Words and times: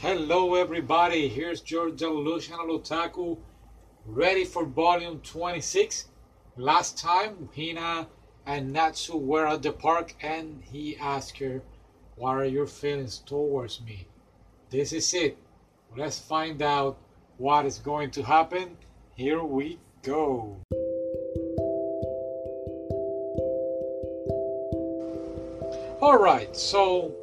Hello, 0.00 0.54
everybody. 0.54 1.26
Here's 1.26 1.60
George 1.60 1.96
Delusional 1.96 2.78
Otaku, 2.78 3.36
ready 4.06 4.44
for 4.44 4.64
volume 4.64 5.18
26. 5.24 6.06
Last 6.56 6.96
time, 6.96 7.48
Hina 7.56 8.06
and 8.46 8.72
Natsu 8.72 9.16
were 9.16 9.48
at 9.48 9.64
the 9.64 9.72
park 9.72 10.14
and 10.22 10.62
he 10.62 10.96
asked 10.98 11.38
her, 11.38 11.62
What 12.14 12.36
are 12.36 12.44
your 12.44 12.68
feelings 12.68 13.18
towards 13.18 13.80
me? 13.80 14.06
This 14.70 14.92
is 14.92 15.12
it. 15.14 15.36
Let's 15.96 16.20
find 16.20 16.62
out 16.62 16.96
what 17.36 17.66
is 17.66 17.78
going 17.78 18.12
to 18.12 18.22
happen. 18.22 18.76
Here 19.16 19.42
we 19.42 19.80
go. 20.04 20.58
Alright, 26.00 26.56
so 26.56 27.16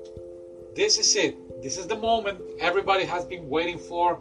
this 0.75 0.97
is 0.97 1.15
it. 1.15 1.44
This 1.65 1.79
is 1.79 1.87
the 1.87 1.97
moment 1.97 2.39
everybody 2.59 3.05
has 3.05 3.25
been 3.25 3.49
waiting 3.49 3.79
for. 3.79 4.17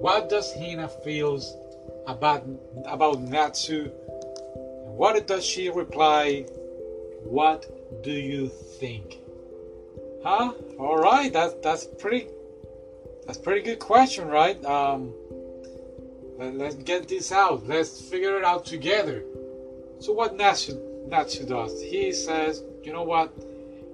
What 0.00 0.30
does 0.30 0.50
Hina 0.54 0.88
feels 0.88 1.54
about 2.06 2.42
about 2.86 3.20
Natsu? 3.20 3.90
What 4.96 5.26
does 5.26 5.44
she 5.44 5.68
reply? 5.68 6.46
What 7.22 8.02
do 8.02 8.12
you 8.12 8.48
think? 8.48 9.18
Huh? 10.22 10.54
All 10.78 10.96
right, 10.96 11.30
that's 11.30 11.52
that's 11.62 11.84
pretty 11.84 12.28
that's 13.26 13.36
pretty 13.36 13.60
good 13.60 13.78
question, 13.78 14.28
right? 14.28 14.56
Um, 14.64 15.12
let, 16.38 16.54
let's 16.54 16.76
get 16.76 17.08
this 17.08 17.30
out. 17.30 17.66
Let's 17.66 18.00
figure 18.00 18.38
it 18.38 18.44
out 18.44 18.64
together. 18.64 19.22
So 19.98 20.14
what 20.14 20.34
Natsu 20.34 20.80
Natsu 21.08 21.44
does? 21.44 21.82
He 21.82 22.10
says, 22.12 22.64
you 22.82 22.94
know 22.94 23.02
what? 23.02 23.34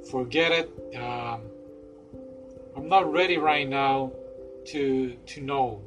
Forget 0.09 0.52
it. 0.52 0.97
Um, 0.97 1.50
not 2.90 3.10
ready 3.10 3.38
right 3.38 3.68
now 3.68 4.12
to 4.66 5.16
to 5.26 5.40
know. 5.40 5.80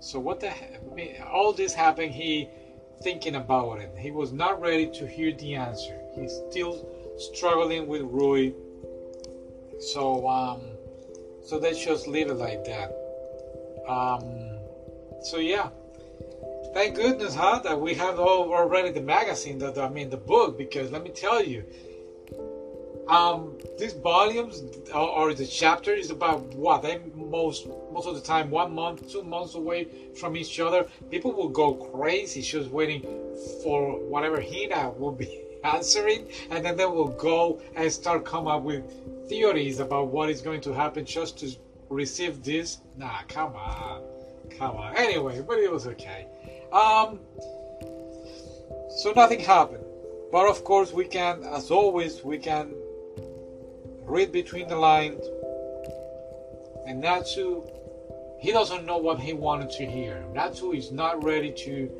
So 0.00 0.20
what 0.20 0.38
the 0.38 0.52
all 1.26 1.52
this 1.52 1.74
happened. 1.74 2.12
He 2.12 2.48
thinking 3.02 3.36
about 3.36 3.80
it. 3.80 3.92
He 3.98 4.10
was 4.10 4.30
not 4.30 4.60
ready 4.60 4.86
to 4.90 5.06
hear 5.08 5.32
the 5.32 5.54
answer. 5.54 5.98
He's 6.14 6.38
still 6.50 6.86
struggling 7.18 7.86
with 7.86 8.02
Rui. 8.02 8.52
So 9.92 10.28
um, 10.28 10.60
so 11.44 11.56
let's 11.56 11.82
just 11.82 12.06
leave 12.06 12.28
it 12.28 12.34
like 12.34 12.64
that. 12.66 12.88
Um, 13.88 14.22
so 15.22 15.38
yeah. 15.38 15.70
Thank 16.72 16.94
goodness, 16.94 17.34
huh, 17.34 17.60
that 17.64 17.80
we 17.80 17.94
have 17.94 18.20
all 18.20 18.52
already 18.52 18.92
the 18.92 19.00
magazine, 19.00 19.58
that 19.58 19.76
I 19.76 19.88
mean 19.88 20.08
the 20.08 20.16
book, 20.16 20.56
because 20.56 20.92
let 20.92 21.02
me 21.02 21.10
tell 21.10 21.42
you, 21.42 21.64
um, 23.10 23.58
these 23.76 23.92
volumes 23.92 24.62
or, 24.94 25.08
or 25.08 25.34
the 25.34 25.44
chapter 25.44 25.92
is 25.92 26.10
about 26.10 26.42
what 26.54 26.82
they 26.82 27.00
most 27.14 27.66
most 27.92 28.06
of 28.06 28.14
the 28.14 28.20
time 28.20 28.50
one 28.50 28.72
month, 28.72 29.10
two 29.10 29.22
months 29.22 29.56
away 29.56 29.88
from 30.18 30.36
each 30.36 30.60
other. 30.60 30.86
People 31.10 31.32
will 31.32 31.48
go 31.48 31.74
crazy 31.74 32.40
just 32.40 32.70
waiting 32.70 33.02
for 33.62 33.98
whatever 33.98 34.40
Hina 34.40 34.90
will 34.90 35.12
be 35.12 35.42
answering, 35.64 36.28
and 36.50 36.64
then 36.64 36.76
they 36.76 36.86
will 36.86 37.08
go 37.08 37.60
and 37.74 37.92
start 37.92 38.24
come 38.24 38.46
up 38.46 38.62
with 38.62 38.84
theories 39.28 39.80
about 39.80 40.06
what 40.08 40.30
is 40.30 40.40
going 40.40 40.60
to 40.60 40.72
happen 40.72 41.04
just 41.04 41.38
to 41.40 41.50
receive 41.88 42.44
this. 42.44 42.78
Nah, 42.96 43.22
come 43.26 43.54
on, 43.56 44.02
come 44.56 44.76
on. 44.76 44.96
Anyway, 44.96 45.42
but 45.46 45.58
it 45.58 45.70
was 45.70 45.86
okay. 45.88 46.28
Um, 46.72 47.18
so 48.98 49.12
nothing 49.16 49.40
happened. 49.40 49.84
But 50.30 50.48
of 50.48 50.62
course, 50.62 50.92
we 50.92 51.06
can, 51.06 51.42
as 51.42 51.72
always, 51.72 52.22
we 52.22 52.38
can 52.38 52.72
read 54.10 54.32
between 54.32 54.68
the 54.68 54.76
lines. 54.76 55.24
And 56.86 57.00
Natsu, 57.00 57.64
he 58.38 58.52
doesn't 58.52 58.84
know 58.84 58.98
what 58.98 59.20
he 59.20 59.32
wanted 59.32 59.70
to 59.70 59.86
hear. 59.86 60.24
Natsu 60.34 60.72
is 60.72 60.90
not 60.90 61.22
ready 61.22 61.52
to. 61.52 61.90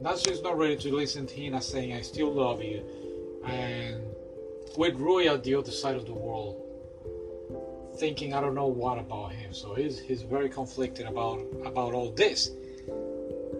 Natsu 0.00 0.30
is 0.30 0.42
not 0.42 0.58
ready 0.58 0.76
to 0.76 0.94
listen 0.94 1.26
to 1.26 1.34
Hina 1.36 1.60
saying, 1.60 1.92
"I 1.92 2.00
still 2.00 2.32
love 2.32 2.62
you," 2.62 2.82
and 3.44 4.02
with 4.76 4.94
Rui 4.96 5.26
at 5.28 5.42
the 5.44 5.54
other 5.54 5.70
side 5.70 5.96
of 5.96 6.06
the 6.06 6.14
world, 6.14 6.56
thinking, 7.96 8.32
"I 8.34 8.40
don't 8.40 8.54
know 8.54 8.66
what 8.66 8.98
about 8.98 9.32
him." 9.32 9.52
So 9.52 9.74
he's 9.74 9.98
he's 9.98 10.22
very 10.22 10.48
conflicted 10.48 11.06
about 11.06 11.40
about 11.64 11.92
all 11.92 12.10
this. 12.10 12.50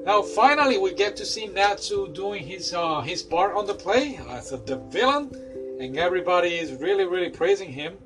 Now, 0.05 0.23
finally, 0.23 0.79
we 0.79 0.95
get 0.95 1.17
to 1.17 1.27
see 1.27 1.47
Natsu 1.47 2.09
doing 2.13 2.45
his 2.45 2.73
uh, 2.73 3.01
his 3.01 3.23
part 3.23 3.57
on 3.57 3.67
the 3.67 3.75
play 3.75 4.21
as 4.31 4.51
the 4.51 4.77
villain 4.91 5.46
and 5.81 5.97
everybody 5.97 6.55
is 6.55 6.73
really 6.75 7.05
really 7.05 7.31
praising 7.31 7.71
him. 7.71 7.97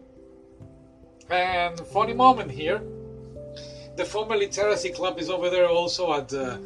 And 1.31 1.78
funny 1.81 2.12
moment 2.12 2.50
here. 2.50 2.82
The 3.97 4.04
former 4.04 4.36
literacy 4.36 4.91
club 4.91 5.19
is 5.19 5.31
over 5.31 5.50
there 5.50 5.69
also 5.69 6.12
at 6.14 6.28
the 6.28 6.59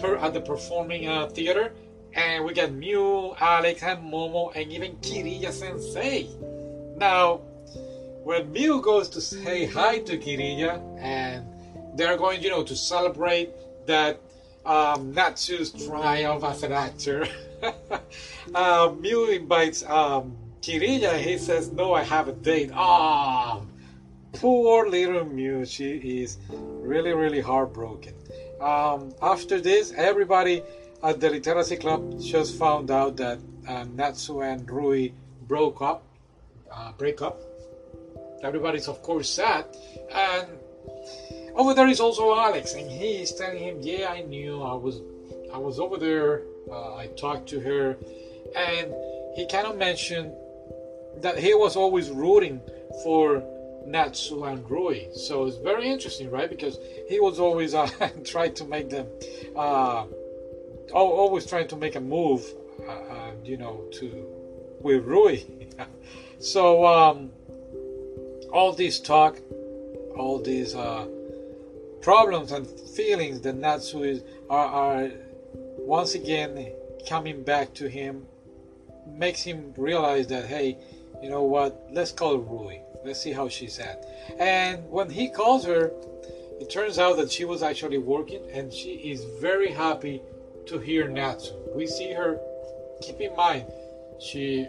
per, 0.00 0.16
at 0.16 0.34
the 0.34 0.40
performing 0.40 1.08
uh, 1.08 1.28
theater. 1.28 1.72
And 2.14 2.44
we 2.44 2.52
got 2.52 2.72
Mew, 2.72 3.34
Alex, 3.40 3.82
and 3.82 4.12
Momo, 4.12 4.54
and 4.54 4.70
even 4.70 4.96
Kiriya 4.96 5.50
Sensei. 5.50 6.28
Now, 6.96 7.40
when 8.22 8.52
Mew 8.52 8.82
goes 8.82 9.08
to 9.10 9.20
say 9.20 9.64
hi 9.64 9.98
to 10.00 10.18
Kiriya, 10.18 10.80
and 10.98 11.46
they're 11.94 12.18
going, 12.18 12.42
you 12.42 12.50
know, 12.50 12.62
to 12.64 12.76
celebrate 12.76 13.50
that 13.86 14.20
um, 14.66 15.12
Natsu's 15.14 15.70
triumph 15.86 16.44
as 16.44 16.62
an 16.62 16.72
actor, 16.72 17.26
uh, 18.54 18.94
Mew 18.98 19.26
invites 19.26 19.84
um, 19.84 20.36
Kiriya. 20.60 21.18
He 21.18 21.38
says, 21.38 21.72
"No, 21.72 21.94
I 21.94 22.02
have 22.02 22.28
a 22.28 22.32
date." 22.32 22.70
Ah, 22.74 23.60
oh, 23.60 23.66
poor 24.32 24.88
little 24.88 25.24
Mew. 25.24 25.64
She 25.64 25.96
is 26.22 26.38
really, 26.50 27.12
really 27.12 27.40
heartbroken. 27.40 28.14
Um, 28.60 29.12
after 29.20 29.60
this, 29.60 29.92
everybody 29.96 30.62
at 31.02 31.20
the 31.20 31.30
literacy 31.30 31.76
club 31.76 32.20
just 32.20 32.56
found 32.58 32.90
out 32.90 33.16
that 33.16 33.38
uh, 33.68 33.84
Natsu 33.94 34.42
and 34.42 34.68
Rui 34.70 35.10
broke 35.48 35.82
up. 35.82 36.04
Uh, 36.70 36.92
break 36.92 37.20
up. 37.20 37.40
Everybody's 38.42 38.88
of 38.88 39.02
course 39.02 39.30
sad, 39.30 39.66
and 40.12 40.48
over 41.54 41.74
there 41.74 41.86
is 41.86 42.00
also 42.00 42.34
Alex, 42.34 42.74
and 42.74 42.90
he 42.90 43.22
is 43.22 43.34
telling 43.34 43.58
him, 43.58 43.78
"Yeah, 43.80 44.08
I 44.10 44.22
knew. 44.22 44.62
I 44.62 44.74
was, 44.74 45.00
I 45.52 45.58
was 45.58 45.78
over 45.78 45.96
there. 45.96 46.42
Uh, 46.70 46.94
I 46.96 47.06
talked 47.08 47.48
to 47.50 47.60
her, 47.60 47.96
and 48.56 48.92
he 49.34 49.46
kind 49.46 49.66
of 49.66 49.76
mentioned 49.76 50.32
that 51.18 51.38
he 51.38 51.54
was 51.54 51.76
always 51.76 52.10
rooting 52.10 52.60
for 53.02 53.42
Natsu 53.86 54.44
and 54.44 54.68
Rui. 54.70 55.12
So 55.14 55.46
it's 55.46 55.56
very 55.56 55.88
interesting, 55.88 56.30
right? 56.30 56.48
Because 56.48 56.78
he 57.08 57.20
was 57.20 57.38
always 57.38 57.74
uh, 57.74 57.88
trying 58.24 58.54
to 58.54 58.64
make 58.64 58.90
them, 58.90 59.06
uh, 59.56 60.06
always 60.92 61.46
trying 61.46 61.68
to 61.68 61.76
make 61.76 61.96
a 61.96 62.00
move, 62.00 62.44
uh, 62.86 62.92
uh 62.92 63.30
you 63.44 63.56
know, 63.56 63.84
to 63.92 64.26
with 64.80 65.04
Rui. 65.04 65.40
so 66.38 66.84
um, 66.86 67.30
all 68.52 68.72
this 68.72 69.00
talk, 69.00 69.38
all 70.16 70.40
these 70.42 70.74
uh, 70.74 71.06
problems 72.00 72.52
and 72.52 72.66
feelings 72.66 73.40
that 73.42 73.54
Natsu 73.54 74.02
is 74.02 74.22
are, 74.50 74.66
are 74.66 75.10
once 75.78 76.14
again 76.14 76.72
coming 77.08 77.42
back 77.42 77.72
to 77.74 77.88
him 77.88 78.26
makes 79.06 79.42
him 79.42 79.72
realize 79.76 80.26
that 80.28 80.46
hey 80.46 80.78
you 81.22 81.30
know 81.30 81.44
what? 81.44 81.86
Let's 81.92 82.10
call 82.10 82.38
Rui. 82.38 82.78
Let's 83.04 83.20
see 83.20 83.30
how 83.32 83.48
she's 83.48 83.78
at. 83.78 84.04
And 84.40 84.90
when 84.90 85.08
he 85.08 85.28
calls 85.28 85.64
her 85.64 85.92
it 86.60 86.70
turns 86.70 86.98
out 86.98 87.16
that 87.16 87.30
she 87.30 87.44
was 87.44 87.62
actually 87.62 87.98
working 87.98 88.42
and 88.52 88.72
she 88.72 88.94
is 89.10 89.24
very 89.40 89.70
happy 89.70 90.22
to 90.66 90.78
hear 90.78 91.08
Natsu. 91.08 91.54
We 91.74 91.86
see 91.86 92.12
her. 92.12 92.38
Keep 93.02 93.20
in 93.20 93.36
mind 93.36 93.66
she 94.20 94.68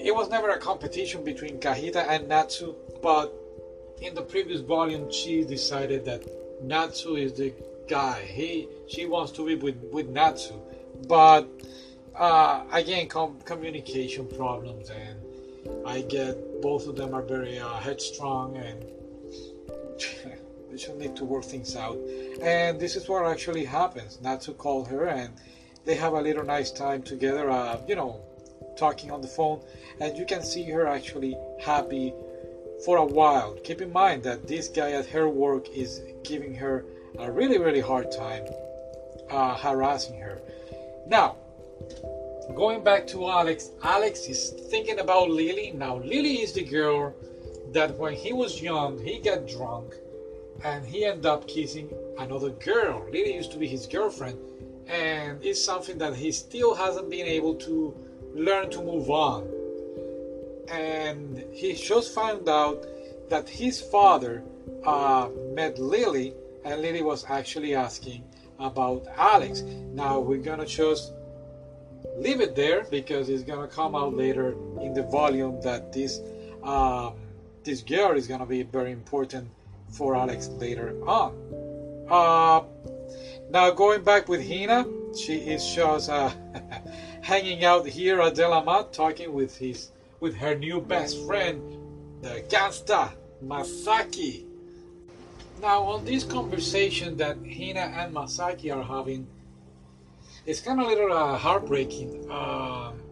it 0.00 0.14
was 0.14 0.28
never 0.30 0.50
a 0.50 0.58
competition 0.58 1.24
between 1.24 1.58
Kahita 1.58 2.08
and 2.08 2.28
Natsu 2.28 2.74
but 3.02 3.32
in 4.00 4.14
the 4.14 4.22
previous 4.22 4.60
volume 4.60 5.10
she 5.10 5.44
decided 5.44 6.04
that 6.04 6.22
Natsu 6.62 7.16
is 7.16 7.32
the 7.34 7.52
guy. 7.88 8.22
He 8.22 8.68
she 8.88 9.06
wants 9.06 9.32
to 9.32 9.46
be 9.46 9.54
with 9.54 9.76
with 9.92 10.08
Natsu, 10.08 10.54
but 11.06 11.48
uh, 12.18 12.64
again, 12.72 13.08
com- 13.08 13.38
communication 13.44 14.26
problems, 14.26 14.90
and 14.90 15.18
I 15.86 16.02
get 16.02 16.60
both 16.60 16.86
of 16.88 16.96
them 16.96 17.14
are 17.14 17.22
very 17.22 17.58
uh, 17.58 17.78
headstrong, 17.78 18.56
and 18.56 18.84
they 20.70 20.78
should 20.78 20.98
need 20.98 21.16
to 21.16 21.24
work 21.24 21.44
things 21.44 21.76
out. 21.76 21.96
And 22.42 22.80
this 22.80 22.96
is 22.96 23.08
what 23.08 23.24
actually 23.26 23.64
happens. 23.64 24.18
not 24.20 24.40
to 24.42 24.52
call 24.52 24.84
her, 24.84 25.06
and 25.06 25.32
they 25.84 25.94
have 25.94 26.12
a 26.14 26.20
little 26.20 26.44
nice 26.44 26.70
time 26.70 27.02
together. 27.02 27.50
Uh, 27.50 27.80
you 27.86 27.94
know, 27.94 28.20
talking 28.76 29.10
on 29.10 29.20
the 29.20 29.28
phone, 29.28 29.60
and 30.00 30.16
you 30.16 30.26
can 30.26 30.42
see 30.42 30.64
her 30.64 30.86
actually 30.86 31.36
happy 31.60 32.12
for 32.84 32.96
a 32.98 33.04
while. 33.04 33.54
Keep 33.64 33.80
in 33.82 33.92
mind 33.92 34.22
that 34.22 34.46
this 34.46 34.68
guy 34.68 34.92
at 34.92 35.06
her 35.06 35.28
work 35.28 35.68
is 35.70 36.00
giving 36.24 36.54
her 36.54 36.84
a 37.18 37.30
really, 37.30 37.58
really 37.58 37.80
hard 37.80 38.10
time 38.12 38.44
uh, 39.30 39.56
harassing 39.56 40.20
her. 40.20 40.40
Now, 41.06 41.36
going 42.54 42.82
back 42.82 43.06
to 43.08 43.28
Alex, 43.28 43.70
Alex 43.82 44.26
is 44.26 44.50
thinking 44.70 44.98
about 45.00 45.30
Lily. 45.30 45.72
Now, 45.74 45.96
Lily 45.96 46.42
is 46.42 46.52
the 46.52 46.64
girl 46.64 47.14
that 47.72 47.96
when 47.98 48.14
he 48.14 48.32
was 48.32 48.62
young, 48.62 48.98
he 48.98 49.18
got 49.18 49.46
drunk 49.46 49.94
and 50.64 50.84
he 50.84 51.04
ended 51.04 51.26
up 51.26 51.46
kissing 51.46 51.90
another 52.18 52.50
girl. 52.50 53.04
Lily 53.12 53.34
used 53.34 53.52
to 53.52 53.58
be 53.58 53.68
his 53.68 53.86
girlfriend, 53.86 54.38
and 54.88 55.44
it's 55.44 55.62
something 55.62 55.98
that 55.98 56.16
he 56.16 56.32
still 56.32 56.74
hasn't 56.74 57.10
been 57.10 57.26
able 57.26 57.54
to 57.54 57.94
learn 58.34 58.70
to 58.70 58.82
move 58.82 59.10
on. 59.10 59.48
And 60.68 61.44
he 61.52 61.74
just 61.74 62.14
found 62.14 62.48
out 62.48 62.86
that 63.28 63.48
his 63.48 63.80
father 63.80 64.42
uh, 64.84 65.28
met 65.54 65.78
Lily, 65.78 66.34
and 66.64 66.82
Lily 66.82 67.02
was 67.02 67.24
actually 67.28 67.74
asking 67.74 68.24
about 68.58 69.06
Alex. 69.16 69.62
Now 69.62 70.18
we're 70.18 70.42
gonna 70.42 70.66
just 70.66 71.12
leave 72.18 72.40
it 72.40 72.54
there 72.54 72.84
because 72.90 73.28
it's 73.28 73.42
gonna 73.42 73.68
come 73.68 73.94
out 73.94 74.14
later 74.14 74.54
in 74.80 74.92
the 74.92 75.02
volume 75.04 75.60
that 75.62 75.92
this 75.92 76.20
um, 76.62 77.14
this 77.64 77.82
gear 77.82 78.14
is 78.14 78.26
gonna 78.26 78.46
be 78.46 78.62
very 78.62 78.92
important 78.92 79.48
for 79.90 80.16
Alex 80.16 80.48
later 80.58 80.94
on. 81.06 81.32
Uh, 82.10 82.62
now 83.50 83.70
going 83.70 84.02
back 84.02 84.28
with 84.28 84.46
Hina, 84.46 84.86
she 85.16 85.36
is 85.36 85.66
just 85.74 86.10
uh, 86.10 86.30
hanging 87.22 87.64
out 87.64 87.86
here 87.86 88.20
at 88.20 88.34
Delamat, 88.34 88.92
talking 88.92 89.32
with 89.32 89.56
his 89.56 89.90
with 90.20 90.34
her 90.36 90.54
new 90.54 90.80
best 90.80 91.24
friend, 91.26 91.62
the 92.22 92.42
gangsta 92.48 93.12
Masaki. 93.44 94.44
Now 95.60 95.82
on 95.82 96.04
this 96.04 96.24
conversation 96.24 97.16
that 97.16 97.36
Hina 97.38 97.80
and 97.80 98.14
Masaki 98.14 98.74
are 98.74 98.82
having, 98.82 99.26
it's 100.48 100.62
kind 100.62 100.80
of 100.80 100.86
a 100.86 100.88
little 100.88 101.12
uh, 101.12 101.36
heartbreaking. 101.36 102.26
Um, 102.30 103.02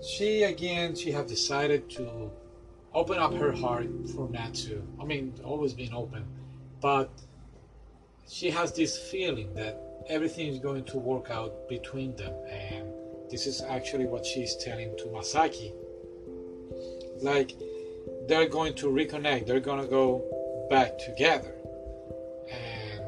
she 0.00 0.44
again, 0.44 0.94
she 0.94 1.10
have 1.10 1.26
decided 1.26 1.90
to 1.90 2.30
open 2.94 3.18
up 3.18 3.34
her 3.34 3.50
heart 3.50 3.88
for 4.14 4.30
Natsu. 4.30 4.80
I 5.00 5.04
mean, 5.04 5.34
always 5.42 5.74
been 5.74 5.92
open, 5.92 6.24
but 6.80 7.10
she 8.28 8.48
has 8.50 8.72
this 8.72 8.96
feeling 8.96 9.52
that 9.54 9.76
everything 10.08 10.46
is 10.46 10.60
going 10.60 10.84
to 10.84 10.98
work 10.98 11.32
out 11.32 11.68
between 11.68 12.14
them, 12.14 12.32
and 12.48 12.86
this 13.28 13.48
is 13.48 13.60
actually 13.60 14.06
what 14.06 14.24
she's 14.24 14.54
telling 14.54 14.96
to 14.98 15.06
Masaki. 15.06 15.72
Like 17.20 17.54
they're 18.28 18.48
going 18.48 18.74
to 18.76 18.86
reconnect, 18.86 19.48
they're 19.48 19.58
gonna 19.58 19.88
go 19.88 20.22
back 20.70 20.96
together, 20.96 21.56
and 22.52 23.02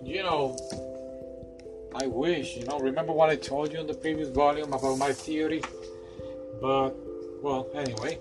you 0.00 0.22
know. 0.22 0.56
I 1.94 2.06
wish, 2.06 2.56
you 2.56 2.64
know, 2.64 2.78
remember 2.78 3.12
what 3.12 3.30
I 3.30 3.36
told 3.36 3.72
you 3.72 3.80
in 3.80 3.86
the 3.86 3.94
previous 3.94 4.28
volume 4.28 4.72
about 4.72 4.98
my 4.98 5.12
theory? 5.12 5.62
But, 6.60 6.90
well, 7.42 7.68
anyway, 7.74 8.18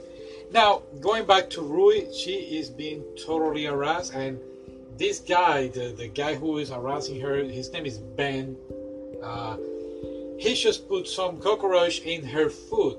now, 0.52 0.84
going 1.02 1.25
back 1.25 1.50
to 1.52 1.62
Rui, 1.62 2.12
she 2.14 2.58
is 2.58 2.69
being 2.69 3.04
totally 3.25 3.66
harassed, 3.66 4.14
and 4.14 4.40
this 4.98 5.19
guy, 5.19 5.68
the, 5.68 5.94
the 5.98 6.08
guy 6.08 6.36
who 6.36 6.58
is 6.58 6.69
harassing 6.69 7.19
her, 7.22 7.36
his 7.44 7.72
name 7.72 7.86
is 7.86 7.98
Ben. 7.98 8.56
Uh, 9.22 9.58
he 10.40 10.54
just 10.56 10.88
put 10.88 11.08
some 11.08 11.40
cockroach 11.40 12.00
in 12.02 12.24
her 12.25 12.50
food. 12.50 12.98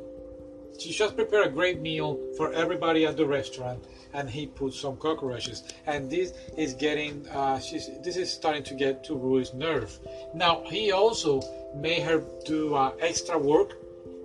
She 0.79 0.93
just 0.93 1.17
prepared 1.17 1.49
a 1.49 1.51
great 1.51 1.81
meal 1.81 2.19
for 2.37 2.53
everybody 2.53 3.05
at 3.05 3.17
the 3.17 3.27
restaurant, 3.27 3.85
and 4.15 4.31
he 4.31 4.47
put 4.47 4.75
some 4.75 4.97
cockroaches. 4.97 5.65
And 5.87 6.09
this 6.09 6.33
is 6.57 6.75
getting, 6.75 7.27
uh, 7.31 7.59
she's, 7.59 7.91
this 8.05 8.17
is 8.17 8.33
starting 8.33 8.63
to 8.63 8.75
get 8.75 9.03
to 9.05 9.17
Rui's 9.17 9.53
nerve. 9.53 9.99
Now, 10.35 10.63
he 10.67 10.93
also 10.93 11.43
made 11.75 12.03
her 12.03 12.23
do 12.45 12.77
uh, 12.77 12.93
extra 13.01 13.37
work 13.37 13.75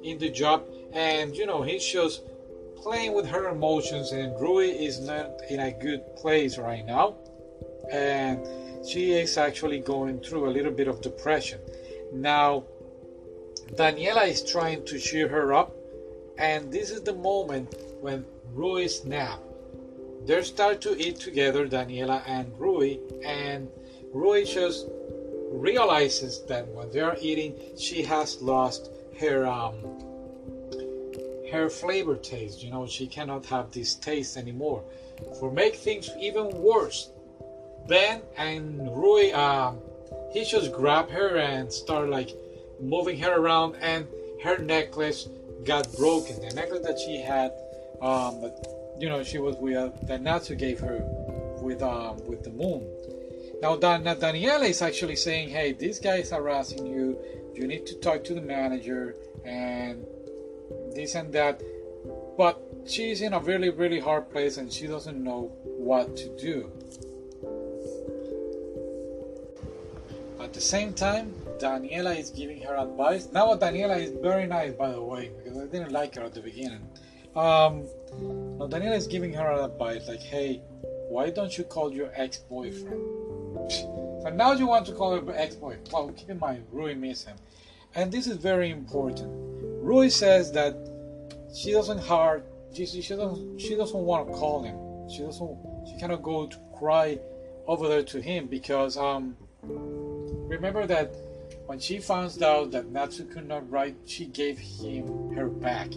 in 0.04 0.20
the 0.20 0.30
job, 0.30 0.64
and 0.94 1.36
you 1.36 1.48
know, 1.48 1.64
he's 1.64 1.86
just 1.86 2.22
playing 2.76 3.14
with 3.16 3.26
her 3.26 3.50
emotions, 3.50 4.12
and 4.12 4.40
Rui 4.40 4.68
is 4.68 5.00
not 5.00 5.32
in 5.50 5.60
a 5.60 5.72
good 5.72 6.02
place 6.16 6.60
right 6.60 6.86
now, 6.86 7.16
and 7.92 8.46
she 8.88 9.14
is 9.14 9.38
actually 9.38 9.80
going 9.80 10.20
through 10.20 10.50
a 10.50 10.52
little 10.52 10.72
bit 10.72 10.88
of 10.88 11.02
depression. 11.02 11.60
Now, 12.14 12.66
Daniela 13.74 14.28
is 14.28 14.44
trying 14.44 14.86
to 14.86 15.00
cheer 15.00 15.28
her 15.30 15.54
up, 15.54 15.76
and 16.38 16.72
this 16.72 16.90
is 16.90 17.02
the 17.02 17.14
moment 17.14 17.76
when 18.02 18.26
Rui 18.54 18.88
snap. 18.88 19.40
They 20.26 20.42
start 20.44 20.82
to 20.82 20.98
eat 20.98 21.20
together, 21.20 21.68
Daniela 21.68 22.24
and 22.28 22.52
Rui, 22.58 22.98
and 23.26 23.68
Rui 24.14 24.46
just 24.46 24.88
realizes 25.52 26.44
that 26.48 26.68
when 26.70 26.92
they 26.92 27.02
are 27.02 27.18
eating, 27.20 27.56
she 27.78 28.04
has 28.04 28.42
lost 28.42 28.90
her 29.20 29.46
um, 29.46 29.76
her 31.52 31.70
flavor 31.70 32.16
taste. 32.16 32.64
You 32.64 32.72
know, 32.72 32.88
she 32.88 33.06
cannot 33.06 33.46
have 33.48 33.72
this 33.72 33.96
taste 33.96 34.38
anymore. 34.38 34.84
For 35.40 35.52
make 35.52 35.76
things 35.76 36.10
even 36.20 36.50
worse, 36.50 37.10
Ben 37.88 38.22
and 38.38 38.96
Rui, 38.96 39.32
um, 39.32 39.80
he 40.32 40.46
just 40.46 40.72
grabbed 40.72 41.12
her 41.12 41.38
and 41.38 41.72
start 41.72 42.10
like 42.10 42.32
moving 42.80 43.20
her 43.20 43.38
around, 43.40 43.76
and 43.82 44.08
her 44.44 44.58
necklace 44.58 45.28
got 45.66 45.92
broken. 45.96 46.42
The 46.42 46.54
necklace 46.54 46.86
that 46.86 47.00
she 47.00 47.18
had, 47.18 47.52
um, 48.02 48.42
but 48.42 48.96
you 49.00 49.10
know, 49.10 49.24
she 49.24 49.40
was 49.40 49.56
with 49.58 49.78
uh, 49.78 49.90
that 50.04 50.22
Natsu 50.22 50.56
gave 50.56 50.80
her 50.80 51.00
with 51.62 51.82
um 51.82 52.18
with 52.26 52.44
the 52.44 52.52
moon. 52.52 52.88
Now, 53.62 53.76
Dan- 53.78 54.04
Daniela 54.04 54.68
is 54.68 54.82
actually 54.82 55.16
saying, 55.16 55.50
"Hey, 55.50 55.74
this 55.74 56.00
guy 56.00 56.18
is 56.18 56.32
harassing 56.32 56.86
you. 56.86 57.18
You 57.54 57.68
need 57.68 57.86
to 57.88 57.96
talk 58.00 58.24
to 58.26 58.34
the 58.34 58.42
manager 58.42 59.16
and 59.46 60.06
this 60.96 61.16
and 61.16 61.32
that. 61.34 61.62
But 62.38 62.62
she's 62.86 63.22
in 63.22 63.34
a 63.34 63.40
really, 63.40 63.70
really 63.70 64.00
hard 64.00 64.30
place 64.32 64.58
and 64.58 64.72
she 64.72 64.88
doesn't 64.88 65.22
know 65.24 65.52
what 65.64 66.16
to 66.18 66.30
do. 66.38 66.72
At 70.42 70.54
the 70.54 70.62
same 70.62 70.94
time, 70.94 71.34
Daniela 71.60 72.18
is 72.18 72.30
giving 72.30 72.62
her 72.62 72.76
advice. 72.76 73.30
Now, 73.32 73.56
Daniela 73.56 74.00
is 74.00 74.12
very 74.22 74.46
nice, 74.46 74.74
by 74.74 74.92
the 74.92 75.02
way, 75.02 75.32
didn't 75.74 75.92
like 75.92 76.16
her 76.16 76.24
at 76.24 76.34
the 76.34 76.42
beginning. 76.42 76.88
Um, 77.36 77.84
now, 78.58 78.68
Daniela 78.68 78.96
is 78.96 79.08
giving 79.08 79.34
her 79.34 79.52
an 79.52 79.72
advice 79.72 80.08
like, 80.08 80.22
hey, 80.22 80.62
why 81.10 81.30
don't 81.30 81.58
you 81.58 81.64
call 81.64 81.92
your 81.92 82.12
ex 82.16 82.38
boyfriend? 82.38 83.02
So 83.72 84.32
now 84.34 84.54
you 84.54 84.68
want 84.68 84.86
to 84.86 84.94
call 84.94 85.20
her 85.20 85.34
ex 85.36 85.56
boyfriend. 85.56 85.90
Well, 85.92 86.10
keep 86.16 86.30
in 86.30 86.40
mind, 86.40 86.66
Rui 86.72 86.94
miss 86.94 87.24
him. 87.26 87.38
And 87.96 88.12
this 88.12 88.28
is 88.28 88.38
very 88.38 88.70
important. 88.70 89.30
Rui 89.84 90.10
says 90.10 90.52
that 90.54 90.76
she 91.54 91.72
doesn't 91.72 92.00
hard 92.00 92.44
she, 92.74 92.86
she 92.88 93.16
doesn't 93.16 93.60
she 93.60 93.76
doesn't 93.76 94.00
want 94.00 94.28
to 94.28 94.34
call 94.34 94.64
him. 94.64 94.78
She 95.10 95.24
doesn't 95.24 95.58
she 95.88 95.98
cannot 96.00 96.24
go 96.24 96.48
to 96.48 96.58
cry 96.78 97.20
over 97.68 97.88
there 97.88 98.04
to 98.04 98.22
him 98.22 98.48
because 98.48 98.98
um 98.98 99.38
remember 99.64 100.88
that 100.88 101.16
when 101.66 101.80
she 101.80 102.00
found 102.00 102.42
out 102.44 102.72
that 102.72 102.92
Natsu 102.92 103.26
could 103.26 103.48
not 103.48 103.70
write, 103.70 103.96
she 104.06 104.26
gave 104.26 104.58
him 104.58 105.32
her 105.34 105.48
back. 105.48 105.90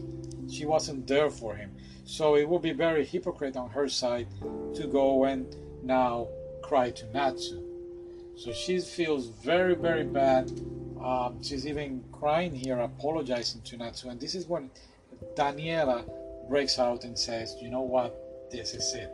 She 0.51 0.65
wasn't 0.65 1.07
there 1.07 1.31
for 1.31 1.55
him. 1.55 1.73
So 2.05 2.37
it 2.37 2.49
would 2.49 2.63
be 2.63 2.73
very 2.73 3.05
hypocrite 3.05 3.57
on 3.57 3.71
her 3.71 3.89
side 3.89 4.29
to 4.75 4.87
go 4.87 5.25
and 5.25 5.57
now 5.83 6.29
cry 6.63 6.91
to 6.91 7.07
Natsu. 7.13 7.63
So 8.37 8.53
she 8.53 8.79
feels 8.81 9.29
very, 9.29 9.75
very 9.75 10.05
bad. 10.05 10.51
Um, 11.03 11.43
she's 11.43 11.67
even 11.67 12.05
crying 12.13 12.55
here, 12.55 12.79
apologizing 12.79 13.63
to 13.63 13.77
Natsu. 13.77 14.09
And 14.09 14.21
this 14.21 14.35
is 14.35 14.47
when 14.47 14.71
Daniela 15.37 16.09
breaks 16.49 16.79
out 16.79 17.05
and 17.05 17.19
says, 17.19 17.57
You 17.61 17.71
know 17.71 17.83
what? 17.83 18.51
This 18.51 18.75
is 18.75 18.95
it. 18.95 19.11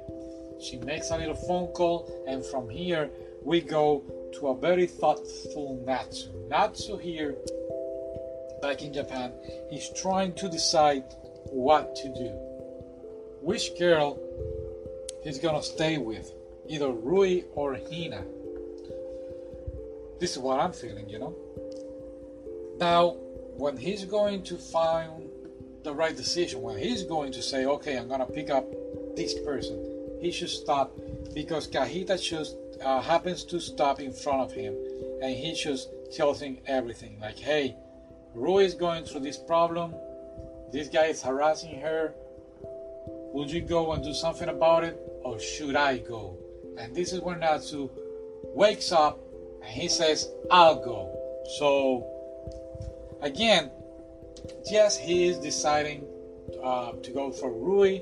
She 0.62 0.76
makes 0.78 1.10
a 1.10 1.16
little 1.16 1.34
phone 1.34 1.68
call, 1.68 2.24
and 2.28 2.44
from 2.44 2.68
here 2.68 3.10
we 3.44 3.60
go 3.60 4.02
to 4.34 4.48
a 4.48 4.56
very 4.56 4.86
thoughtful 4.86 5.82
Natsu. 5.86 6.28
Natsu 6.48 6.96
here, 6.96 7.36
back 8.60 8.82
in 8.82 8.92
Japan, 8.92 9.32
he's 9.70 9.90
trying 9.90 10.34
to 10.34 10.48
decide 10.48 11.04
what 11.46 11.94
to 11.96 12.08
do. 12.08 12.30
Which 13.40 13.78
girl 13.78 14.18
he's 15.22 15.38
gonna 15.38 15.62
stay 15.62 15.98
with, 15.98 16.32
either 16.68 16.90
Rui 16.90 17.42
or 17.54 17.74
Hina. 17.74 18.24
This 20.20 20.32
is 20.32 20.38
what 20.38 20.60
I'm 20.60 20.72
feeling, 20.72 21.08
you 21.08 21.18
know. 21.18 21.34
Now, 22.78 23.16
when 23.56 23.76
he's 23.76 24.04
going 24.04 24.44
to 24.44 24.56
find 24.56 25.28
the 25.82 25.92
right 25.92 26.16
decision, 26.16 26.62
when 26.62 26.78
he's 26.78 27.02
going 27.02 27.32
to 27.32 27.42
say, 27.42 27.66
okay, 27.66 27.98
I'm 27.98 28.08
gonna 28.08 28.26
pick 28.26 28.50
up 28.50 28.66
this 29.16 29.34
person, 29.40 30.18
he 30.20 30.30
should 30.30 30.48
stop 30.48 30.96
because 31.34 31.66
Kahita 31.68 32.22
just 32.22 32.56
uh, 32.84 33.00
happens 33.00 33.44
to 33.44 33.60
stop 33.60 34.00
in 34.00 34.12
front 34.12 34.42
of 34.42 34.52
him 34.52 34.74
and 35.22 35.34
he 35.34 35.54
just 35.54 35.90
tells 36.14 36.40
him 36.40 36.58
everything 36.66 37.18
like, 37.20 37.38
hey, 37.38 37.76
Rui 38.34 38.64
is 38.64 38.74
going 38.74 39.04
through 39.04 39.20
this 39.20 39.36
problem, 39.36 39.94
this 40.72 40.88
guy 40.88 41.06
is 41.06 41.22
harassing 41.22 41.80
her. 41.80 42.14
Would 43.34 43.50
you 43.50 43.60
go 43.62 43.92
and 43.92 44.02
do 44.02 44.12
something 44.12 44.48
about 44.48 44.84
it 44.84 44.98
or 45.22 45.38
should 45.38 45.76
I 45.76 45.98
go? 45.98 46.36
And 46.78 46.94
this 46.94 47.12
is 47.12 47.20
when 47.20 47.40
Natsu 47.40 47.90
wakes 48.54 48.92
up 48.92 49.18
and 49.62 49.70
he 49.70 49.88
says, 49.88 50.30
I'll 50.50 50.82
go. 50.82 51.18
So, 51.58 52.06
again, 53.20 53.70
yes, 54.70 54.96
he 54.96 55.28
is 55.28 55.38
deciding 55.38 56.04
uh, 56.62 56.92
to 56.92 57.10
go 57.10 57.30
for 57.30 57.52
Rui, 57.52 58.00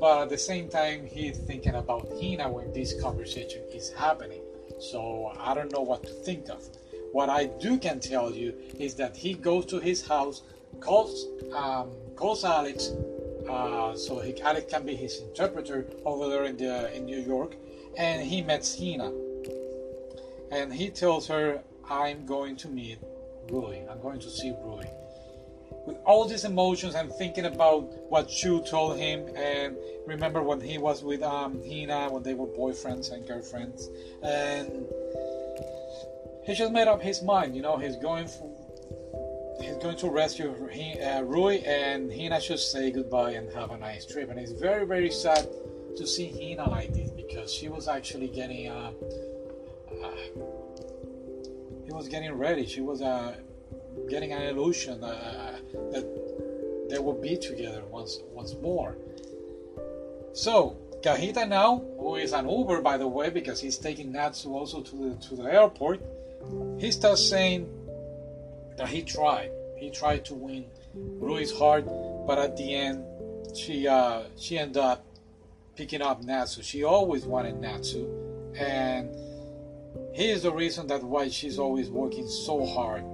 but 0.00 0.22
at 0.22 0.28
the 0.30 0.38
same 0.38 0.68
time, 0.68 1.04
he's 1.04 1.36
thinking 1.36 1.74
about 1.74 2.08
Hina 2.20 2.50
when 2.50 2.72
this 2.72 2.98
conversation 3.00 3.62
is 3.70 3.92
happening. 3.92 4.40
So 4.78 5.32
I 5.38 5.52
don't 5.52 5.70
know 5.72 5.82
what 5.82 6.02
to 6.04 6.10
think 6.10 6.48
of. 6.48 6.66
What 7.12 7.28
I 7.28 7.46
do 7.46 7.78
can 7.78 8.00
tell 8.00 8.32
you 8.32 8.54
is 8.78 8.94
that 8.94 9.14
he 9.14 9.34
goes 9.34 9.66
to 9.66 9.78
his 9.78 10.06
house, 10.06 10.42
calls 10.80 11.26
um, 11.54 11.90
calls 12.16 12.44
Alex, 12.44 12.92
uh, 13.48 13.94
so 13.94 14.20
he, 14.20 14.40
Alex 14.40 14.72
can 14.72 14.86
be 14.86 14.94
his 14.94 15.20
interpreter 15.20 15.86
over 16.06 16.28
there 16.28 16.44
in 16.44 16.56
the 16.56 16.94
in 16.96 17.04
New 17.04 17.20
York, 17.20 17.56
and 17.98 18.22
he 18.22 18.40
meets 18.42 18.78
Hina, 18.78 19.12
and 20.50 20.72
he 20.72 20.88
tells 20.88 21.26
her, 21.26 21.62
"I'm 21.88 22.24
going 22.24 22.56
to 22.56 22.68
meet 22.68 22.98
Rui. 23.50 23.80
I'm 23.90 24.00
going 24.00 24.20
to 24.20 24.30
see 24.30 24.54
Rui." 24.64 24.86
With 25.86 25.96
all 26.04 26.26
these 26.26 26.44
emotions 26.44 26.94
and 26.94 27.10
thinking 27.12 27.46
about 27.46 27.82
what 28.10 28.30
Shu 28.30 28.62
told 28.62 28.98
him, 28.98 29.28
and 29.34 29.76
remember 30.06 30.42
when 30.42 30.60
he 30.60 30.78
was 30.78 31.02
with 31.02 31.22
um, 31.22 31.60
Hina 31.62 32.10
when 32.10 32.22
they 32.22 32.34
were 32.34 32.46
boyfriends 32.46 33.12
and 33.12 33.26
girlfriends, 33.26 33.88
and 34.22 34.86
he 36.44 36.54
just 36.54 36.72
made 36.72 36.88
up 36.88 37.00
his 37.00 37.22
mind. 37.22 37.56
You 37.56 37.62
know, 37.62 37.76
he's 37.78 37.96
going 37.96 38.26
for, 38.28 38.50
he's 39.60 39.76
going 39.76 39.96
to 39.96 40.10
rescue 40.10 40.50
uh, 40.50 41.22
Rui, 41.22 41.62
and 41.64 42.12
Hina 42.12 42.40
should 42.40 42.58
say 42.58 42.90
goodbye 42.90 43.32
and 43.32 43.50
have 43.52 43.70
a 43.70 43.78
nice 43.78 44.04
trip. 44.04 44.30
And 44.30 44.38
it's 44.38 44.52
very 44.52 44.86
very 44.86 45.10
sad 45.10 45.48
to 45.96 46.06
see 46.06 46.28
Hina 46.28 46.68
like 46.68 46.92
this 46.92 47.10
because 47.10 47.52
she 47.52 47.68
was 47.68 47.88
actually 47.88 48.28
getting 48.28 48.68
uh, 48.68 48.92
uh 50.02 50.16
he 51.84 51.92
was 51.92 52.08
getting 52.08 52.32
ready. 52.32 52.66
She 52.66 52.80
was 52.80 53.02
uh, 53.02 53.34
getting 54.08 54.32
an 54.32 54.42
illusion 54.42 55.02
uh, 55.02 55.58
they 56.90 56.98
will 56.98 57.20
be 57.20 57.36
together 57.36 57.82
once 57.90 58.18
once 58.32 58.54
more. 58.60 58.96
So 60.32 60.76
Kahita 61.02 61.48
now, 61.48 61.82
who 61.98 62.16
is 62.16 62.32
an 62.32 62.48
Uber 62.48 62.82
by 62.82 62.96
the 62.98 63.08
way, 63.08 63.30
because 63.30 63.60
he's 63.60 63.78
taking 63.78 64.12
Natsu 64.12 64.54
also 64.54 64.82
to 64.82 64.96
the 64.96 65.14
to 65.28 65.36
the 65.36 65.44
airport, 65.44 66.00
he 66.78 66.90
starts 66.90 67.26
saying 67.26 67.68
that 68.76 68.88
he 68.88 69.02
tried. 69.02 69.50
He 69.76 69.90
tried 69.90 70.24
to 70.26 70.34
win 70.34 70.66
Rui's 70.94 71.56
heart, 71.56 71.86
but 72.26 72.38
at 72.38 72.56
the 72.56 72.74
end, 72.74 73.04
she 73.56 73.86
uh, 73.88 74.24
she 74.36 74.58
ended 74.58 74.78
up 74.78 75.04
picking 75.76 76.02
up 76.02 76.22
Natsu. 76.22 76.62
She 76.62 76.84
always 76.84 77.24
wanted 77.24 77.56
Natsu, 77.60 78.04
and 78.58 79.08
he 80.12 80.30
is 80.30 80.42
the 80.42 80.52
reason 80.52 80.86
that 80.88 81.02
why 81.02 81.28
she's 81.28 81.58
always 81.58 81.88
working 81.88 82.28
so 82.28 82.66
hard 82.66 83.04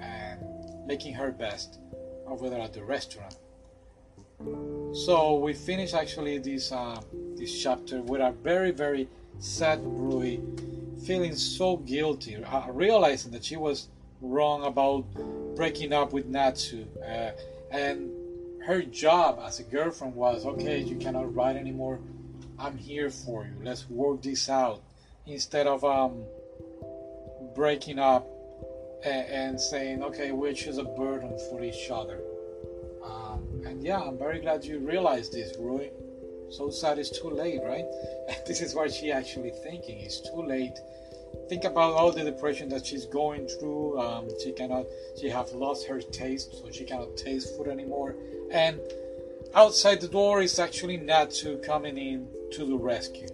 and 0.00 0.40
making 0.86 1.14
her 1.14 1.30
best 1.30 1.78
over 2.26 2.50
there 2.50 2.60
at 2.60 2.72
the 2.72 2.84
restaurant. 2.84 3.36
So 4.92 5.38
we 5.38 5.52
finish 5.52 5.94
actually 5.94 6.38
this 6.38 6.72
uh, 6.72 7.00
this 7.36 7.62
chapter 7.62 8.02
with 8.02 8.20
a 8.20 8.32
very 8.32 8.70
very 8.70 9.08
sad 9.38 9.80
Rui 9.82 10.38
feeling 11.04 11.34
so 11.34 11.76
guilty, 11.76 12.42
uh, 12.42 12.70
realizing 12.70 13.30
that 13.32 13.44
she 13.44 13.56
was 13.56 13.88
wrong 14.20 14.64
about 14.64 15.04
breaking 15.54 15.92
up 15.92 16.12
with 16.12 16.26
Natsu, 16.26 16.86
uh, 17.06 17.30
and 17.70 18.10
her 18.66 18.82
job 18.82 19.40
as 19.44 19.60
a 19.60 19.62
girlfriend 19.62 20.14
was 20.14 20.44
okay. 20.44 20.80
You 20.80 20.96
cannot 20.96 21.34
write 21.34 21.56
anymore. 21.56 22.00
I'm 22.58 22.76
here 22.76 23.10
for 23.10 23.44
you. 23.44 23.52
Let's 23.62 23.88
work 23.88 24.22
this 24.22 24.48
out 24.48 24.82
instead 25.26 25.66
of 25.66 25.84
um, 25.84 26.24
breaking 27.54 27.98
up 27.98 28.26
and, 29.06 29.28
and 29.28 29.60
saying 29.60 30.02
okay, 30.02 30.32
which 30.32 30.66
is 30.66 30.78
a 30.78 30.84
burden 30.84 31.38
for 31.48 31.62
each 31.62 31.90
other. 31.90 32.20
Um, 33.04 33.62
and 33.64 33.82
yeah, 33.82 34.00
I'm 34.00 34.18
very 34.18 34.40
glad 34.40 34.64
you 34.64 34.78
realized 34.80 35.32
this, 35.32 35.56
Rui. 35.58 35.88
So 36.50 36.70
sad 36.70 36.98
it's 36.98 37.10
too 37.10 37.30
late, 37.30 37.60
right? 37.64 37.84
this 38.46 38.60
is 38.60 38.74
what 38.74 38.92
she 38.92 39.12
actually 39.12 39.52
thinking. 39.62 40.00
It's 40.00 40.20
too 40.20 40.42
late. 40.42 40.78
Think 41.48 41.64
about 41.64 41.92
all 41.94 42.12
the 42.12 42.24
depression 42.24 42.68
that 42.70 42.86
she's 42.86 43.04
going 43.06 43.46
through. 43.46 44.00
Um, 44.00 44.28
she 44.42 44.52
cannot. 44.52 44.86
She 45.20 45.28
have 45.28 45.52
lost 45.52 45.86
her 45.86 46.00
taste, 46.00 46.58
so 46.58 46.70
she 46.70 46.84
cannot 46.84 47.16
taste 47.16 47.56
food 47.56 47.68
anymore. 47.68 48.16
And 48.50 48.80
outside 49.54 50.00
the 50.00 50.08
door 50.08 50.40
is 50.40 50.58
actually 50.58 50.96
Natsu 50.96 51.58
coming 51.58 51.98
in 51.98 52.28
to 52.52 52.64
the 52.64 52.76
rescue. 52.76 53.28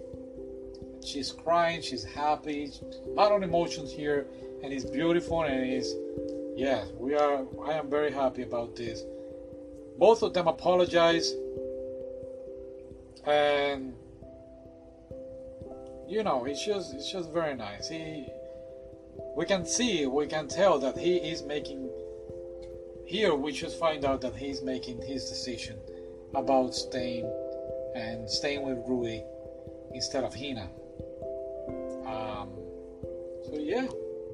She's 1.03 1.31
crying. 1.31 1.81
She's 1.81 2.03
happy. 2.03 2.71
A 3.05 3.09
lot 3.09 3.31
of 3.31 3.41
emotions 3.43 3.91
here, 3.91 4.27
and 4.63 4.73
it's 4.73 4.85
beautiful. 4.85 5.43
And 5.43 5.63
it's 5.63 5.93
yeah, 6.55 6.85
we 6.97 7.15
are. 7.15 7.45
I 7.65 7.73
am 7.73 7.89
very 7.89 8.11
happy 8.11 8.43
about 8.43 8.75
this. 8.75 9.03
Both 9.97 10.23
of 10.23 10.33
them 10.33 10.47
apologize 10.47 11.33
and 13.25 13.93
you 16.07 16.23
know 16.23 16.43
it's 16.45 16.65
just 16.65 16.93
it's 16.93 17.09
just 17.09 17.31
very 17.31 17.55
nice 17.55 17.87
he 17.87 18.27
we 19.37 19.45
can 19.45 19.65
see 19.65 20.05
we 20.05 20.27
can 20.27 20.47
tell 20.47 20.77
that 20.77 20.97
he 20.97 21.15
is 21.17 21.43
making 21.43 21.89
here 23.05 23.33
we 23.33 23.51
just 23.51 23.79
find 23.79 24.03
out 24.03 24.19
that 24.19 24.35
he's 24.35 24.61
making 24.61 25.01
his 25.01 25.29
decision 25.29 25.77
about 26.35 26.73
staying 26.75 27.25
and 27.95 28.29
staying 28.29 28.63
with 28.63 28.77
Rui 28.87 29.21
instead 29.93 30.23
of 30.23 30.35
Hina 30.35 30.67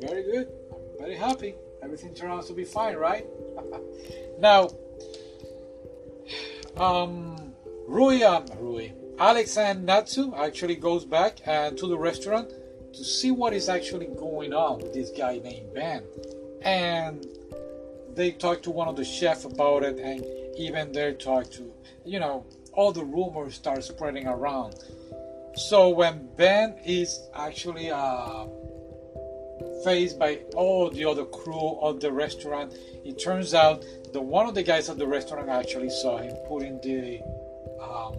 very 0.02 0.24
good. 0.24 0.48
I'm 0.72 1.00
very 1.00 1.16
happy. 1.16 1.56
Everything 1.82 2.14
turns 2.14 2.44
out 2.44 2.48
to 2.48 2.54
be 2.54 2.66
fine 2.66 2.96
right? 2.96 3.26
Now 4.40 4.70
um 6.78 7.50
Rui, 7.90 8.22
um, 8.22 8.46
Rui, 8.60 8.92
Alex 9.18 9.58
and 9.58 9.84
Natsu 9.84 10.32
actually 10.36 10.76
goes 10.76 11.06
back 11.06 11.40
and 11.48 11.76
to 11.80 11.88
the 11.88 11.98
restaurant 11.98 12.54
to 12.94 13.04
see 13.04 13.32
what 13.32 13.52
is 13.52 13.68
actually 13.68 14.06
going 14.06 14.54
on 14.54 14.78
with 14.78 14.94
this 14.94 15.10
guy 15.10 15.40
named 15.40 15.74
Ben, 15.74 16.04
and 16.62 17.26
they 18.14 18.32
talk 18.32 18.62
to 18.62 18.70
one 18.70 18.88
of 18.88 18.96
the 18.96 19.04
chef 19.04 19.44
about 19.44 19.82
it, 19.82 19.98
and 19.98 20.24
even 20.56 20.92
they 20.92 21.14
talk 21.14 21.50
to, 21.54 21.74
you 22.06 22.20
know, 22.20 22.46
all 22.74 22.92
the 22.92 23.04
rumors 23.04 23.56
start 23.56 23.84
spreading 23.84 24.28
around. 24.28 24.76
So 25.56 25.90
when 25.90 26.30
Ben 26.38 26.78
is 26.86 27.20
actually 27.34 27.90
uh, 27.90 28.46
faced 29.84 30.20
by 30.20 30.40
all 30.56 30.90
the 30.90 31.06
other 31.06 31.26
crew 31.26 31.78
of 31.82 32.00
the 32.00 32.12
restaurant, 32.12 32.74
it 33.06 33.22
turns 33.22 33.54
out 33.54 33.84
that 34.14 34.22
one 34.22 34.48
of 34.48 34.56
the 34.56 34.64
guys 34.64 34.90
at 34.90 34.98
the 34.98 35.08
restaurant 35.08 35.50
actually 35.50 35.90
saw 35.90 36.18
him 36.18 36.36
putting 36.48 36.80
the 36.82 37.22
um, 37.82 38.16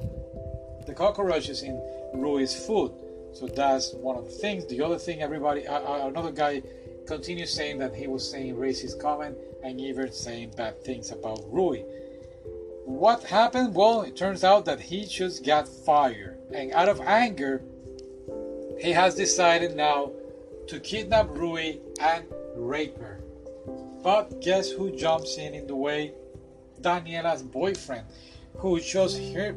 the 0.86 0.94
cockroaches 0.94 1.62
in 1.62 1.80
Rui's 2.14 2.54
food. 2.66 2.92
So 3.32 3.46
that's 3.46 3.92
one 3.94 4.16
of 4.16 4.24
the 4.24 4.30
things. 4.30 4.66
The 4.66 4.82
other 4.82 4.98
thing, 4.98 5.22
everybody, 5.22 5.66
uh, 5.66 6.08
another 6.08 6.32
guy 6.32 6.62
continues 7.06 7.52
saying 7.52 7.78
that 7.78 7.94
he 7.94 8.06
was 8.06 8.28
saying 8.28 8.56
racist 8.56 9.00
comment 9.00 9.36
and 9.62 9.80
even 9.80 10.12
saying 10.12 10.52
bad 10.56 10.82
things 10.82 11.12
about 11.12 11.40
Rui. 11.46 11.82
What 12.84 13.22
happened? 13.22 13.74
Well, 13.74 14.02
it 14.02 14.16
turns 14.16 14.42
out 14.42 14.64
that 14.64 14.80
he 14.80 15.04
just 15.04 15.44
got 15.44 15.68
fired, 15.68 16.38
and 16.52 16.72
out 16.72 16.88
of 16.88 17.00
anger, 17.00 17.62
he 18.80 18.90
has 18.90 19.14
decided 19.14 19.76
now 19.76 20.12
to 20.70 20.78
kidnap 20.78 21.28
Rui 21.30 21.78
and 22.00 22.24
rape 22.54 22.96
her. 22.98 23.20
But 24.04 24.40
guess 24.40 24.70
who 24.70 24.96
jumps 24.96 25.36
in 25.36 25.52
in 25.52 25.66
the 25.66 25.74
way? 25.74 26.14
Daniela's 26.80 27.42
boyfriend 27.42 28.06
who 28.56 28.80
just 28.80 29.18
hear, 29.18 29.56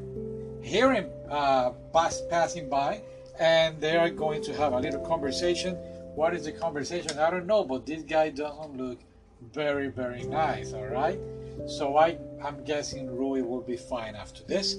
hear 0.62 0.92
him 0.92 1.10
uh, 1.30 1.70
pass, 1.94 2.22
passing 2.32 2.68
by, 2.68 3.02
and 3.40 3.80
they 3.80 3.96
are 3.96 4.10
going 4.10 4.42
to 4.44 4.54
have 4.56 4.74
a 4.74 4.80
little 4.80 5.06
conversation. 5.06 5.76
What 6.16 6.34
is 6.34 6.46
the 6.46 6.52
conversation? 6.52 7.20
I 7.20 7.30
don't 7.30 7.46
know, 7.46 7.64
but 7.64 7.86
this 7.86 8.02
guy 8.04 8.30
doesn't 8.30 8.76
look 8.76 9.00
very, 9.54 9.90
very 9.90 10.24
nice, 10.24 10.74
all 10.74 10.88
right? 10.88 11.20
So 11.68 11.96
I, 11.98 12.18
I'm 12.44 12.64
guessing 12.64 13.16
Rui 13.16 13.42
will 13.42 13.62
be 13.62 13.78
fine 13.78 14.16
after 14.16 14.44
this. 14.44 14.78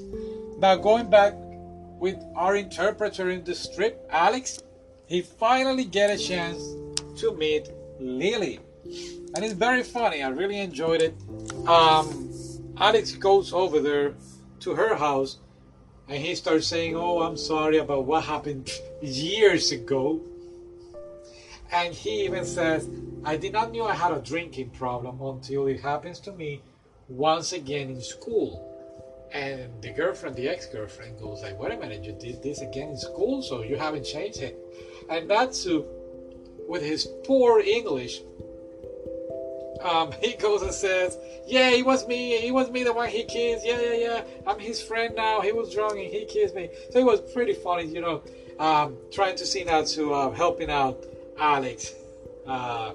Now, 0.58 0.74
going 0.74 1.08
back 1.08 1.34
with 1.36 2.16
our 2.34 2.56
interpreter 2.56 3.30
in 3.30 3.44
the 3.44 3.54
strip, 3.54 4.06
Alex, 4.10 4.60
he 5.06 5.22
finally 5.22 5.84
get 5.84 6.10
a 6.10 6.18
chance 6.18 6.62
to 7.20 7.34
meet 7.36 7.70
Lily. 8.00 8.60
And 9.34 9.44
it's 9.44 9.54
very 9.54 9.82
funny. 9.82 10.22
I 10.22 10.28
really 10.28 10.58
enjoyed 10.58 11.02
it. 11.02 11.14
Um, 11.66 12.30
Alex 12.76 13.12
goes 13.12 13.52
over 13.52 13.80
there 13.80 14.14
to 14.60 14.74
her 14.74 14.94
house 14.94 15.38
and 16.08 16.22
he 16.22 16.34
starts 16.34 16.66
saying, 16.66 16.96
Oh, 16.96 17.22
I'm 17.22 17.36
sorry 17.36 17.78
about 17.78 18.04
what 18.04 18.24
happened 18.24 18.70
years 19.02 19.72
ago. 19.72 20.20
And 21.72 21.94
he 21.94 22.24
even 22.24 22.44
says, 22.44 22.88
I 23.24 23.36
did 23.36 23.52
not 23.52 23.72
know 23.72 23.86
I 23.86 23.94
had 23.94 24.12
a 24.12 24.20
drinking 24.20 24.70
problem 24.70 25.20
until 25.20 25.66
it 25.66 25.80
happens 25.80 26.20
to 26.20 26.32
me 26.32 26.60
once 27.08 27.52
again 27.52 27.90
in 27.90 28.00
school. 28.00 28.70
And 29.32 29.82
the 29.82 29.90
girlfriend, 29.90 30.36
the 30.36 30.48
ex-girlfriend, 30.48 31.18
goes 31.18 31.42
like, 31.42 31.58
"Wait 31.58 31.72
a 31.72 31.76
minute, 31.76 32.04
you 32.04 32.12
did 32.12 32.40
this 32.40 32.60
again 32.60 32.90
in 32.90 32.96
school, 32.96 33.42
so 33.42 33.62
you 33.62 33.76
haven't 33.76 34.04
changed 34.04 34.40
it." 34.40 34.56
And 35.08 35.28
Natsu, 35.28 35.84
with 36.68 36.82
his 36.82 37.06
poor 37.24 37.60
English, 37.60 38.20
um, 39.82 40.12
he 40.22 40.34
goes 40.34 40.62
and 40.62 40.72
says, 40.72 41.18
"Yeah, 41.46 41.70
it 41.70 41.84
was 41.84 42.06
me. 42.06 42.34
It 42.34 42.52
was 42.52 42.70
me 42.70 42.82
the 42.84 42.92
one 42.92 43.08
he 43.08 43.24
kissed. 43.24 43.66
Yeah, 43.66 43.80
yeah, 43.80 43.94
yeah. 43.94 44.24
I'm 44.46 44.58
his 44.58 44.82
friend 44.82 45.14
now. 45.14 45.40
He 45.40 45.52
was 45.52 45.72
drunk 45.72 45.92
and 45.92 46.12
he 46.12 46.24
kissed 46.24 46.54
me." 46.54 46.70
So 46.90 46.98
it 46.98 47.04
was 47.04 47.20
pretty 47.32 47.54
funny, 47.54 47.84
you 47.84 48.00
know, 48.00 48.22
um, 48.58 48.96
trying 49.12 49.36
to 49.36 49.46
see 49.46 49.64
Natsu 49.64 50.12
uh, 50.12 50.30
helping 50.30 50.70
out 50.70 51.04
Alex. 51.38 51.94
Uh, 52.46 52.92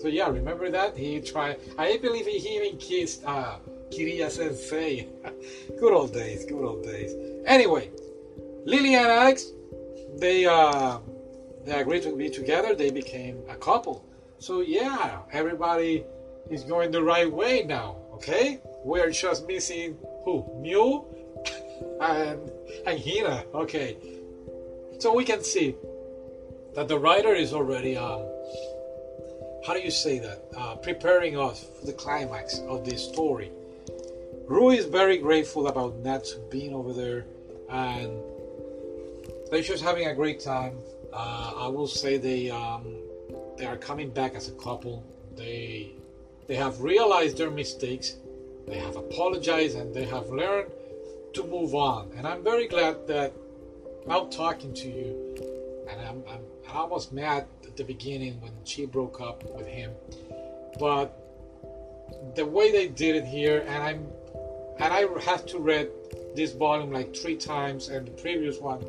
so 0.00 0.08
yeah, 0.08 0.28
remember 0.28 0.70
that 0.70 0.96
he 0.96 1.20
tried. 1.20 1.58
I 1.78 1.96
believe 1.96 2.26
he 2.26 2.56
even 2.56 2.78
kissed 2.78 3.24
uh, 3.24 3.56
Kiriya 3.90 4.30
Sensei. 4.30 5.08
good 5.80 5.92
old 5.92 6.12
days. 6.12 6.44
Good 6.44 6.62
old 6.62 6.82
days. 6.82 7.14
Anyway, 7.46 7.90
Lily 8.66 8.94
and 8.94 9.06
Alex, 9.06 9.52
they 10.18 10.46
uh, 10.46 10.98
they 11.64 11.80
agreed 11.80 12.02
to 12.04 12.16
be 12.16 12.30
together. 12.30 12.74
They 12.74 12.90
became 12.90 13.42
a 13.48 13.56
couple. 13.56 14.04
So 14.38 14.60
yeah, 14.60 15.20
everybody 15.32 16.04
is 16.50 16.64
going 16.64 16.90
the 16.90 17.02
right 17.02 17.30
way 17.30 17.62
now. 17.62 17.96
Okay, 18.14 18.60
we're 18.84 19.10
just 19.10 19.46
missing 19.46 19.98
who? 20.24 20.44
Mew 20.60 21.04
and 22.00 22.50
and 22.86 23.00
Hina. 23.00 23.44
Okay, 23.54 23.96
so 24.98 25.14
we 25.14 25.24
can 25.24 25.42
see 25.42 25.74
that 26.74 26.88
the 26.88 26.98
writer 26.98 27.34
is 27.34 27.52
already 27.52 27.96
um, 27.96 28.26
how 29.66 29.72
do 29.72 29.80
you 29.80 29.90
say 29.90 30.18
that? 30.18 30.42
Uh, 30.56 30.74
preparing 30.76 31.38
us 31.38 31.64
for 31.78 31.86
the 31.86 31.92
climax 31.92 32.58
of 32.68 32.84
this 32.84 33.02
story. 33.02 33.50
Rui 34.46 34.76
is 34.76 34.84
very 34.84 35.16
grateful 35.16 35.68
about 35.68 35.96
Natsu 36.00 36.38
being 36.50 36.74
over 36.74 36.92
there, 36.92 37.24
and 37.70 38.20
they're 39.50 39.62
just 39.62 39.82
having 39.82 40.06
a 40.08 40.14
great 40.14 40.40
time. 40.40 40.78
Uh, 41.12 41.52
I 41.56 41.68
will 41.68 41.86
say 41.86 42.16
they 42.16 42.50
um, 42.50 42.96
they 43.56 43.66
are 43.66 43.76
coming 43.76 44.10
back 44.10 44.34
as 44.34 44.48
a 44.48 44.52
couple. 44.52 45.04
They 45.36 45.92
they 46.46 46.56
have 46.56 46.80
realized 46.80 47.38
their 47.38 47.50
mistakes, 47.50 48.16
they 48.66 48.78
have 48.78 48.96
apologized, 48.96 49.76
and 49.76 49.94
they 49.94 50.04
have 50.04 50.28
learned 50.28 50.70
to 51.34 51.44
move 51.44 51.74
on. 51.74 52.10
And 52.16 52.26
I'm 52.26 52.42
very 52.42 52.68
glad 52.68 53.06
that 53.06 53.32
I'm 54.08 54.30
talking 54.30 54.74
to 54.74 54.88
you, 54.88 55.86
and 55.90 56.00
I'm, 56.00 56.22
I'm, 56.28 56.40
I'm 56.68 56.76
almost 56.76 57.12
mad 57.12 57.46
at 57.64 57.76
the 57.76 57.84
beginning 57.84 58.40
when 58.40 58.52
she 58.64 58.84
broke 58.86 59.20
up 59.20 59.42
with 59.56 59.66
him, 59.66 59.92
but 60.78 61.18
the 62.34 62.44
way 62.44 62.70
they 62.72 62.88
did 62.88 63.16
it 63.16 63.24
here, 63.24 63.64
and 63.66 63.82
I'm 63.82 64.06
and 64.78 64.92
I 64.92 65.06
have 65.22 65.46
to 65.46 65.58
read 65.58 65.88
this 66.34 66.52
volume 66.52 66.92
like 66.92 67.16
three 67.16 67.36
times 67.36 67.88
and 67.88 68.06
the 68.06 68.10
previous 68.10 68.58
one 68.58 68.84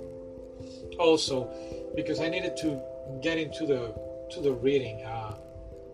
also 0.98 1.50
because 1.96 2.20
I 2.20 2.30
needed 2.30 2.58
to 2.58 2.82
get 3.22 3.38
into 3.38 3.66
the 3.66 3.94
to 4.32 4.42
the 4.42 4.52
reading. 4.54 5.04
Uh, 5.04 5.36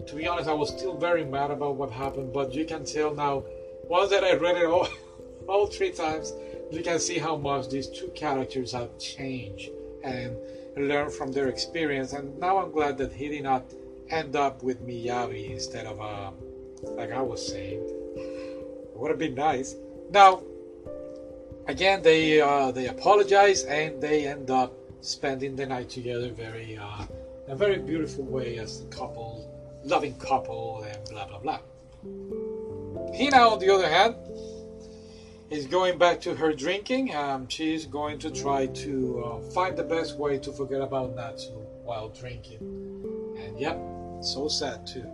to 0.08 0.16
be 0.16 0.28
honest, 0.28 0.50
I 0.50 0.54
was 0.54 0.70
still 0.70 0.98
very 0.98 1.24
mad 1.24 1.52
about 1.52 1.76
what 1.76 1.92
happened, 1.92 2.34
but 2.34 2.54
you 2.54 2.66
can 2.66 2.86
tell 2.86 3.14
now, 3.14 3.44
once 3.84 4.10
that 4.10 4.24
I 4.24 4.34
read 4.34 4.58
it 4.58 4.66
all, 4.66 4.88
all 5.48 5.68
three 5.68 5.92
times, 5.92 6.34
you 6.72 6.82
can 6.82 7.00
see 7.00 7.20
how 7.20 7.36
much 7.36 7.70
these 7.70 7.88
two 7.88 8.08
characters 8.16 8.72
have 8.72 8.98
changed 8.98 9.70
and 10.04 10.36
learned 10.78 11.14
from 11.14 11.32
their 11.32 11.48
experience. 11.50 12.14
And 12.14 12.38
now 12.40 12.58
I'm 12.58 12.72
glad 12.72 12.98
that 12.98 13.12
he 13.12 13.28
did 13.28 13.44
not 13.44 13.66
end 14.10 14.36
up 14.36 14.64
with 14.64 14.86
Miyabi 14.86 15.52
instead 15.52 15.86
of, 15.86 16.00
uh, 16.00 16.32
like 16.84 17.12
I 17.12 17.22
was 17.22 17.46
saying. 17.46 17.82
Would 18.96 19.10
have 19.10 19.20
been 19.20 19.36
nice. 19.36 19.76
Now, 20.12 20.44
again, 21.68 22.02
they 22.02 22.40
uh, 22.40 22.72
they 22.72 22.88
apologize 22.88 23.64
and 23.64 24.00
they 24.02 24.28
end 24.28 24.52
up 24.52 24.74
spending 25.02 25.56
the 25.56 25.66
night 25.66 25.90
together 25.90 26.30
very 26.30 26.78
uh, 26.78 27.06
a 27.48 27.56
very 27.56 27.80
beautiful 27.80 28.24
way 28.24 28.60
as 28.60 28.82
a 28.82 28.86
couple, 28.86 29.50
loving 29.84 30.16
couple, 30.16 30.84
and 30.88 30.98
blah 31.10 31.28
blah 31.28 31.40
blah. 31.40 31.60
Hina, 33.16 33.38
on 33.38 33.60
the 33.60 33.70
other 33.70 33.90
hand, 33.90 34.16
is 35.50 35.66
going 35.66 35.98
back 35.98 36.22
to 36.22 36.36
her 36.36 36.54
drinking. 36.54 37.14
Um, 37.16 37.48
she's 37.50 37.86
going 37.86 38.20
to 38.20 38.32
try 38.32 38.68
to 38.68 39.24
uh, 39.26 39.52
find 39.52 39.76
the 39.76 39.84
best 39.84 40.18
way 40.18 40.40
to 40.40 40.52
forget 40.52 40.82
about 40.82 41.16
Natsu 41.16 41.52
while 41.84 42.10
drinking. 42.10 42.60
And 43.38 43.60
yep, 43.60 43.78
so 44.22 44.48
sad 44.48 44.88
too. 44.88 45.10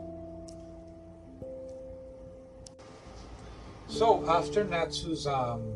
So 3.88 4.30
after 4.30 4.64
Natsu's 4.64 5.26
um, 5.26 5.74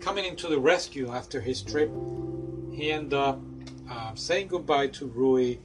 coming 0.00 0.24
into 0.24 0.48
the 0.48 0.58
rescue 0.58 1.10
after 1.12 1.40
his 1.40 1.62
trip, 1.62 1.90
he 2.78 2.92
ended 2.92 3.14
up 3.14 3.40
uh, 3.90 4.14
saying 4.14 4.46
goodbye 4.46 4.86
to 4.86 5.06
Rui, 5.06 5.56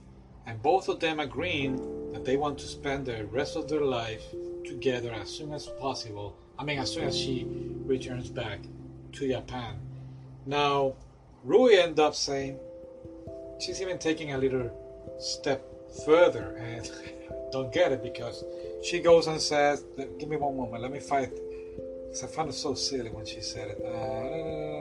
and 0.47 0.60
both 0.63 0.89
of 0.89 0.99
them 0.99 1.19
agreeing 1.19 2.12
that 2.12 2.26
they 2.26 2.38
want 2.38 2.58
to 2.58 2.65
spend 2.65 3.06
the 3.06 3.26
rest 3.26 3.56
of 3.56 3.69
their 3.69 3.82
life 3.86 4.23
together 4.65 5.13
as 5.13 5.30
soon 5.30 5.54
as 5.54 5.67
possible. 5.80 6.36
I 6.58 6.63
mean, 6.63 6.80
as 6.80 6.91
soon 6.91 7.04
as 7.04 7.15
she 7.15 7.45
returns 7.86 8.30
back 8.30 8.62
to 9.12 9.28
Japan. 9.28 9.76
Now, 10.47 10.95
Rui 11.43 11.76
ended 11.76 11.99
up 11.99 12.15
saying 12.15 12.58
she's 13.60 13.80
even 13.80 13.99
taking 13.99 14.34
a 14.34 14.38
little 14.39 14.71
step 15.19 15.63
further, 16.08 16.56
and 16.58 16.89
don't 17.52 17.71
get 17.71 17.91
it 17.91 18.02
because 18.02 18.43
she 18.84 18.99
goes 18.99 19.28
and 19.28 19.39
says, 19.39 19.86
"Give 20.17 20.30
me 20.30 20.38
one 20.38 20.58
moment, 20.58 20.82
let 20.82 20.91
me 20.91 20.99
fight." 20.99 21.32
I 22.23 22.28
found 22.28 22.49
it 22.49 22.54
so 22.54 22.73
silly 22.73 23.10
when 23.10 23.26
she 23.26 23.41
said 23.41 23.69
it. 23.69 23.82
Uh, 23.84 24.73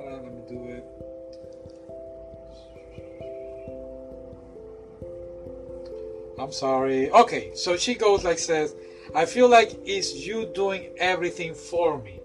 I'm 6.43 6.53
sorry. 6.53 7.09
Okay, 7.11 7.53
so 7.55 7.77
she 7.77 7.95
goes 7.95 8.25
like 8.25 8.39
says, 8.41 8.75
I 9.15 9.27
feel 9.27 9.49
like 9.49 9.79
it's 9.85 10.13
you 10.27 10.47
doing 10.47 10.91
everything 10.99 11.55
for 11.55 12.03
me. 12.03 12.19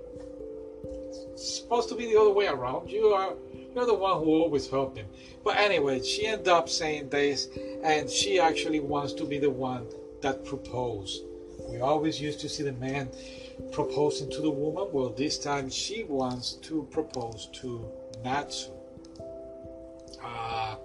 It's 1.34 1.60
supposed 1.60 1.90
to 1.90 1.96
be 1.96 2.12
the 2.12 2.20
other 2.20 2.32
way 2.32 2.48
around. 2.48 2.90
You 2.90 3.10
are 3.10 3.36
you're 3.76 3.86
the 3.86 3.94
one 3.94 4.18
who 4.18 4.32
always 4.32 4.68
helped 4.68 4.98
him. 4.98 5.06
But 5.44 5.58
anyway, 5.58 6.02
she 6.02 6.26
ended 6.26 6.48
up 6.48 6.68
saying 6.68 7.10
this, 7.10 7.48
and 7.84 8.10
she 8.10 8.40
actually 8.40 8.80
wants 8.80 9.14
to 9.14 9.24
be 9.24 9.38
the 9.38 9.52
one 9.52 9.86
that 10.22 10.44
proposed. 10.44 11.22
We 11.70 11.80
always 11.80 12.20
used 12.20 12.40
to 12.40 12.50
see 12.50 12.64
the 12.64 12.74
man 12.74 13.10
proposing 13.72 14.32
to 14.32 14.42
the 14.42 14.50
woman. 14.50 14.88
Well, 14.92 15.10
this 15.10 15.38
time 15.38 15.70
she 15.70 16.06
wants 16.06 16.54
to 16.54 16.88
propose 16.90 17.50
to 17.62 17.88
Natsu. 18.24 18.72
Uh, 20.24 20.78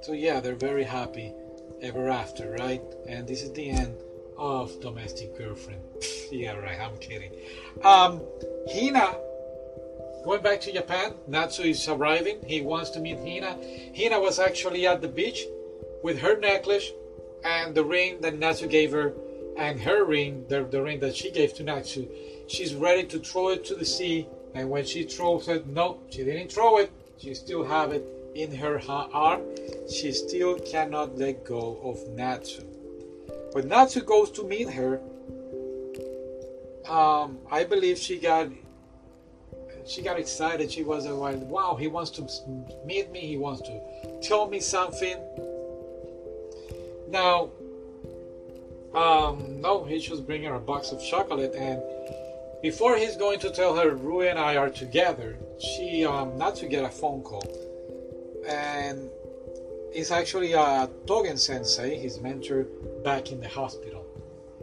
so 0.00 0.12
yeah, 0.12 0.40
they're 0.40 0.54
very 0.54 0.84
happy 0.84 1.34
ever 1.82 2.08
after, 2.08 2.50
right? 2.58 2.82
And 3.06 3.26
this 3.26 3.42
is 3.42 3.52
the 3.52 3.70
end 3.70 3.96
of 4.36 4.80
Domestic 4.80 5.36
Girlfriend. 5.36 5.80
yeah, 6.32 6.54
right, 6.54 6.78
I'm 6.80 6.96
kidding. 6.98 7.32
Um, 7.82 8.22
Hina, 8.72 9.16
going 10.24 10.42
back 10.42 10.60
to 10.62 10.72
Japan, 10.72 11.14
Natsu 11.26 11.62
is 11.62 11.88
arriving. 11.88 12.38
He 12.46 12.60
wants 12.60 12.90
to 12.90 13.00
meet 13.00 13.18
Hina. 13.18 13.58
Hina 13.96 14.20
was 14.20 14.38
actually 14.38 14.86
at 14.86 15.00
the 15.00 15.08
beach 15.08 15.44
with 16.02 16.18
her 16.20 16.38
necklace 16.38 16.90
and 17.44 17.74
the 17.74 17.84
ring 17.84 18.20
that 18.20 18.38
Natsu 18.38 18.66
gave 18.66 18.92
her, 18.92 19.14
and 19.56 19.80
her 19.80 20.04
ring, 20.04 20.44
the, 20.48 20.64
the 20.64 20.82
ring 20.82 21.00
that 21.00 21.16
she 21.16 21.30
gave 21.30 21.54
to 21.54 21.64
Natsu. 21.64 22.08
She's 22.48 22.74
ready 22.74 23.04
to 23.04 23.18
throw 23.18 23.50
it 23.50 23.64
to 23.66 23.74
the 23.74 23.84
sea, 23.84 24.26
and 24.54 24.70
when 24.70 24.84
she 24.84 25.04
throws 25.04 25.48
it, 25.48 25.66
no, 25.66 26.00
she 26.10 26.24
didn't 26.24 26.52
throw 26.52 26.78
it. 26.78 26.90
She 27.18 27.34
still 27.34 27.64
have 27.64 27.92
it 27.92 28.04
in 28.38 28.54
her 28.54 28.80
arm, 28.88 29.42
she 29.90 30.12
still 30.12 30.58
cannot 30.60 31.18
let 31.18 31.44
go 31.44 31.80
of 31.82 32.08
Natsu. 32.14 32.62
When 33.52 33.68
Natsu 33.68 34.02
goes 34.02 34.30
to 34.32 34.44
meet 34.44 34.70
her, 34.70 35.00
um, 36.88 37.38
I 37.50 37.64
believe 37.64 37.98
she 37.98 38.18
got 38.18 38.48
she 39.86 40.02
got 40.02 40.18
excited. 40.18 40.70
She 40.70 40.84
was 40.84 41.06
like, 41.06 41.38
"Wow, 41.40 41.76
he 41.76 41.88
wants 41.88 42.10
to 42.12 42.22
meet 42.86 43.10
me. 43.10 43.20
He 43.20 43.36
wants 43.36 43.62
to 43.62 44.20
tell 44.22 44.48
me 44.48 44.60
something." 44.60 45.16
Now, 47.08 47.50
um, 48.94 49.60
no, 49.60 49.84
he 49.84 49.98
just 49.98 50.26
bring 50.26 50.44
her 50.44 50.54
a 50.54 50.60
box 50.60 50.92
of 50.92 51.02
chocolate, 51.02 51.54
and 51.54 51.82
before 52.62 52.96
he's 52.96 53.16
going 53.16 53.40
to 53.40 53.50
tell 53.50 53.74
her 53.74 53.94
Rui 53.94 54.28
and 54.28 54.38
I 54.38 54.56
are 54.56 54.70
together, 54.70 55.36
she 55.58 56.04
um, 56.04 56.38
Natsu 56.38 56.68
get 56.68 56.84
a 56.84 56.90
phone 56.90 57.22
call 57.22 57.67
and 58.48 59.10
it's 59.92 60.10
actually 60.10 60.52
a 60.54 60.88
Togen 61.06 61.38
Sensei, 61.38 61.98
his 61.98 62.20
mentor, 62.20 62.64
back 63.04 63.30
in 63.30 63.40
the 63.40 63.48
hospital. 63.48 64.04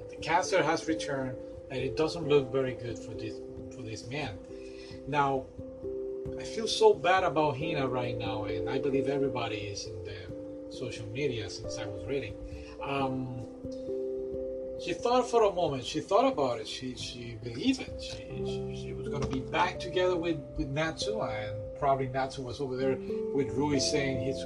The 0.10 0.16
cancer 0.18 0.64
has 0.64 0.88
returned, 0.88 1.38
and 1.70 1.80
it 1.80 1.96
doesn't 1.96 2.28
look 2.28 2.52
very 2.52 2.74
good 2.74 2.98
for 2.98 3.14
this 3.14 3.36
for 3.76 3.82
this 3.82 4.08
man. 4.08 4.38
Now, 5.08 5.46
I 6.40 6.44
feel 6.44 6.68
so 6.68 6.94
bad 6.94 7.24
about 7.24 7.58
Hina 7.58 7.88
right 7.88 8.18
now, 8.18 8.46
and 8.46 8.70
I 8.70 8.80
believe 8.80 9.08
everybody 9.08 9.58
is 9.58 9.86
in 9.86 10.04
the 10.04 10.72
social 10.72 11.06
media 11.08 11.50
since 11.50 11.78
I 11.78 11.86
was 11.86 12.06
reading. 12.06 12.34
Um, 12.82 13.46
she 14.84 14.94
thought 14.94 15.30
for 15.30 15.44
a 15.44 15.52
moment. 15.52 15.86
She 15.86 16.02
thought 16.02 16.32
about 16.32 16.60
it. 16.60 16.68
She 16.68 16.96
she 16.96 17.38
believed 17.44 17.82
it. 17.82 18.02
She, 18.02 18.18
she, 18.46 18.82
she 18.82 18.94
was 18.94 19.08
going 19.08 19.22
to 19.22 19.30
be 19.30 19.40
back 19.40 19.80
together 19.80 20.16
with 20.16 20.38
with 20.58 20.68
Natsu, 20.68 21.22
and 21.22 21.65
probably 21.80 22.08
Natsu 22.08 22.42
was 22.42 22.60
over 22.60 22.76
there 22.76 22.98
with 23.34 23.50
Rui 23.52 23.80
saying 23.80 24.22
his 24.22 24.44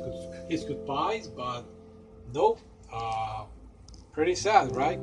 his 0.49 0.63
goodbyes, 0.63 1.27
but 1.27 1.63
nope. 2.33 2.59
Uh, 2.91 3.45
Pretty 4.11 4.35
sad, 4.35 4.75
right? 4.75 4.99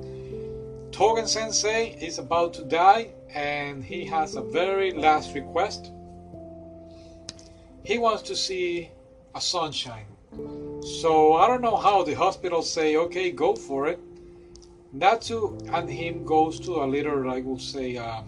Togen 0.90 1.26
Sensei 1.26 1.96
is 2.00 2.18
about 2.18 2.52
to 2.54 2.64
die 2.64 3.12
and 3.32 3.82
he 3.82 4.04
has 4.04 4.34
a 4.34 4.42
very 4.42 4.92
last 4.92 5.34
request. 5.34 5.90
He 7.84 7.98
wants 7.98 8.22
to 8.24 8.36
see 8.36 8.90
a 9.34 9.40
sunshine. 9.40 10.06
So 11.00 11.34
I 11.34 11.46
don't 11.46 11.62
know 11.62 11.76
how 11.76 12.02
the 12.02 12.14
hospital 12.14 12.60
say, 12.62 12.96
okay, 12.96 13.30
go 13.30 13.54
for 13.54 13.86
it. 13.86 14.00
Natsu 14.92 15.56
and 15.72 15.88
him 15.88 16.24
goes 16.24 16.58
to 16.60 16.82
a 16.82 16.86
little, 16.86 17.30
I 17.30 17.40
will 17.40 17.58
say, 17.58 17.96
um, 17.96 18.26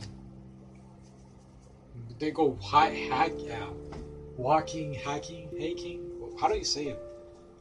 they 2.18 2.30
go 2.30 2.58
high, 2.60 2.90
hack, 2.90 3.32
yeah, 3.38 3.66
walking, 4.36 4.94
hacking, 4.94 5.48
hiking. 5.60 6.04
How 6.40 6.48
do 6.48 6.56
you 6.56 6.64
say 6.64 6.86
it? 6.86 7.02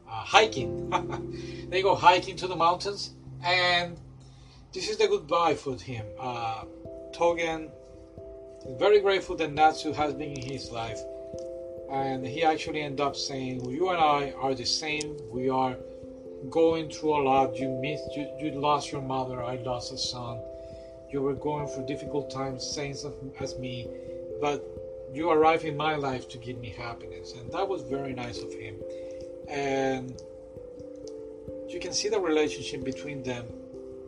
Uh, 0.07 0.11
hiking. 0.11 0.89
they 1.69 1.81
go 1.81 1.95
hiking 1.95 2.35
to 2.37 2.47
the 2.47 2.55
mountains, 2.55 3.11
and 3.43 3.99
this 4.73 4.89
is 4.89 4.97
the 4.97 5.07
goodbye 5.07 5.55
for 5.55 5.75
him. 5.75 6.05
Uh, 6.19 6.63
Togen 7.13 7.69
is 8.65 8.79
very 8.79 8.99
grateful 8.99 9.35
that 9.37 9.51
Natsu 9.53 9.93
has 9.93 10.13
been 10.13 10.33
in 10.33 10.41
his 10.41 10.71
life, 10.71 10.99
and 11.91 12.25
he 12.25 12.43
actually 12.43 12.81
ends 12.81 13.01
up 13.01 13.15
saying, 13.15 13.63
"You 13.69 13.89
and 13.89 13.99
I 13.99 14.31
are 14.31 14.53
the 14.55 14.65
same. 14.65 15.17
We 15.31 15.49
are 15.49 15.77
going 16.49 16.89
through 16.89 17.15
a 17.15 17.21
lot. 17.23 17.55
You 17.55 17.69
missed, 17.81 18.15
you, 18.15 18.27
you 18.39 18.51
lost 18.51 18.91
your 18.91 19.01
mother. 19.01 19.43
I 19.43 19.55
lost 19.57 19.91
a 19.91 19.97
son. 19.97 20.39
You 21.09 21.21
were 21.21 21.33
going 21.33 21.67
through 21.67 21.85
difficult 21.85 22.29
times, 22.29 22.65
same 22.65 22.93
as 23.39 23.57
me, 23.57 23.87
but 24.41 24.63
you 25.13 25.29
arrived 25.29 25.63
in 25.63 25.77
my 25.77 25.95
life 25.95 26.27
to 26.29 26.37
give 26.37 26.57
me 26.59 26.69
happiness, 26.69 27.33
and 27.33 27.51
that 27.51 27.67
was 27.67 27.81
very 27.83 28.13
nice 28.13 28.41
of 28.41 28.53
him. 28.53 28.75
And 29.49 30.21
you 31.69 31.79
can 31.79 31.93
see 31.93 32.09
the 32.09 32.19
relationship 32.19 32.83
between 32.83 33.23
them 33.23 33.45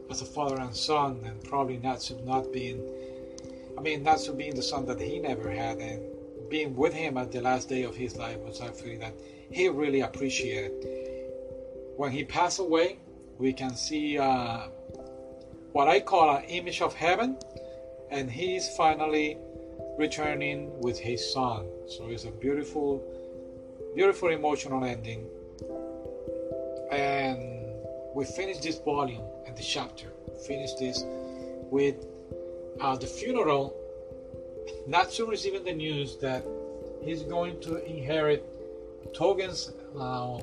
as 0.09 0.21
a 0.21 0.25
father 0.25 0.59
and 0.59 0.75
son, 0.75 1.21
and 1.25 1.43
probably 1.43 1.77
Natsu 1.77 2.19
not 2.23 2.51
being, 2.51 2.81
I 3.77 3.81
mean, 3.81 4.03
Natsu 4.03 4.33
being 4.33 4.55
the 4.55 4.63
son 4.63 4.85
that 4.87 4.99
he 4.99 5.19
never 5.19 5.49
had, 5.49 5.77
and 5.77 6.01
being 6.49 6.75
with 6.75 6.93
him 6.93 7.17
at 7.17 7.31
the 7.31 7.41
last 7.41 7.69
day 7.69 7.83
of 7.83 7.95
his 7.95 8.17
life 8.17 8.39
was 8.39 8.59
actually 8.61 8.97
that 8.97 9.13
he 9.51 9.69
really 9.69 10.01
appreciated. 10.01 10.71
When 11.95 12.11
he 12.11 12.23
passed 12.23 12.59
away, 12.59 12.97
we 13.37 13.53
can 13.53 13.75
see 13.75 14.17
uh, 14.17 14.67
what 15.71 15.87
I 15.87 15.99
call 15.99 16.37
an 16.37 16.43
image 16.45 16.81
of 16.81 16.93
heaven, 16.93 17.37
and 18.09 18.29
he's 18.31 18.67
finally 18.75 19.37
returning 19.99 20.79
with 20.79 20.97
his 20.97 21.33
son. 21.33 21.67
So 21.87 22.07
it's 22.07 22.23
a 22.23 22.31
beautiful, 22.31 23.03
beautiful 23.93 24.29
emotional 24.29 24.83
ending. 24.85 25.27
And 26.89 27.65
we 28.15 28.23
finish 28.25 28.59
this 28.59 28.79
volume 28.79 29.21
and 29.45 29.55
the 29.55 29.61
chapter. 29.61 30.07
Finish 30.47 30.73
this 30.73 31.03
with 31.69 31.97
uh, 32.79 32.95
the 32.95 33.05
funeral. 33.05 33.75
Natsu 34.87 35.25
receiving 35.25 35.65
the 35.65 35.73
news 35.73 36.17
that 36.17 36.45
he's 37.03 37.23
going 37.23 37.59
to 37.61 37.83
inherit 37.85 38.45
Togen's 39.13 39.73
uh, 39.99 40.39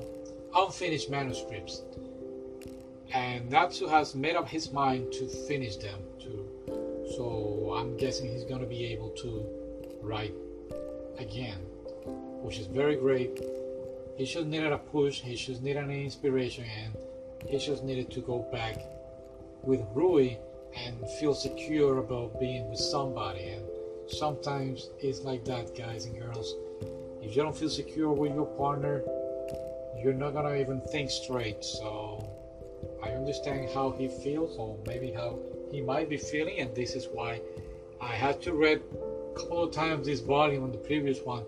unfinished 0.54 1.10
manuscripts, 1.10 1.82
and 3.12 3.48
Natsu 3.50 3.86
has 3.86 4.14
made 4.14 4.36
up 4.36 4.48
his 4.48 4.72
mind 4.72 5.12
to 5.12 5.26
finish 5.48 5.76
them. 5.76 5.98
To 6.20 6.45
so 7.16 7.74
I'm 7.76 7.96
guessing 7.96 8.30
he's 8.30 8.44
going 8.44 8.60
to 8.60 8.66
be 8.66 8.84
able 8.92 9.10
to 9.22 9.46
write 10.02 10.34
again, 11.18 11.58
which 12.42 12.58
is 12.58 12.66
very 12.66 12.96
great. 12.96 13.40
He 14.16 14.26
just 14.26 14.46
needed 14.46 14.72
a 14.72 14.78
push. 14.78 15.20
He 15.20 15.34
just 15.34 15.62
needed 15.62 15.84
an 15.84 15.90
inspiration, 15.90 16.64
and 16.64 16.94
he 17.48 17.58
just 17.58 17.84
needed 17.84 18.10
to 18.12 18.20
go 18.20 18.46
back 18.52 18.84
with 19.62 19.80
Rui 19.94 20.36
and 20.76 20.96
feel 21.18 21.34
secure 21.34 21.98
about 21.98 22.38
being 22.38 22.68
with 22.68 22.78
somebody. 22.78 23.48
And 23.48 23.64
sometimes 24.08 24.90
it's 25.00 25.20
like 25.20 25.44
that, 25.46 25.76
guys 25.76 26.04
and 26.04 26.18
girls. 26.20 26.54
If 27.22 27.34
you 27.34 27.42
don't 27.42 27.56
feel 27.56 27.70
secure 27.70 28.12
with 28.12 28.34
your 28.34 28.46
partner, 28.46 29.02
you're 30.02 30.14
not 30.14 30.34
gonna 30.34 30.56
even 30.56 30.80
think 30.92 31.10
straight. 31.10 31.64
So 31.64 32.28
I 33.02 33.10
understand 33.10 33.70
how 33.74 33.92
he 33.92 34.08
feels, 34.08 34.56
or 34.58 34.78
maybe 34.86 35.12
how 35.12 35.38
he 35.70 35.80
might 35.80 36.08
be 36.08 36.16
feeling, 36.16 36.60
and 36.60 36.74
this 36.74 36.94
is 36.94 37.08
why 37.12 37.40
I 38.00 38.14
had 38.14 38.40
to 38.42 38.52
read 38.52 38.82
a 38.92 39.38
couple 39.38 39.62
of 39.62 39.72
times 39.72 40.06
this 40.06 40.20
volume 40.20 40.64
on 40.64 40.72
the 40.72 40.78
previous 40.78 41.20
one 41.22 41.44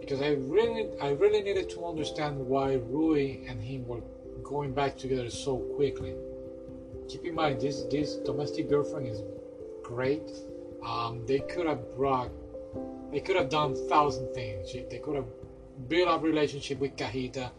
because 0.00 0.22
I 0.22 0.32
really 0.32 0.88
I 1.00 1.10
really 1.10 1.42
needed 1.42 1.68
to 1.70 1.86
understand 1.86 2.38
why 2.38 2.74
Rui 2.74 3.38
and 3.48 3.60
him 3.60 3.86
were 3.86 4.02
going 4.42 4.72
back 4.72 4.96
together 4.96 5.30
so 5.30 5.58
quickly. 5.58 6.14
Keep 7.08 7.24
in 7.24 7.34
mind 7.34 7.60
this 7.60 7.82
this 7.90 8.16
domestic 8.16 8.68
girlfriend 8.68 9.08
is 9.08 9.22
great. 9.82 10.30
Um, 10.84 11.24
they 11.26 11.40
could 11.40 11.66
have 11.66 11.96
brought 11.96 12.30
they 13.10 13.20
could 13.20 13.36
have 13.36 13.48
done 13.48 13.74
thousand 13.88 14.32
things. 14.34 14.72
They 14.72 14.98
could 14.98 15.16
have 15.16 15.28
built 15.88 16.08
up 16.08 16.22
relationship 16.22 16.78
with 16.78 16.96
Kahita 16.96 17.50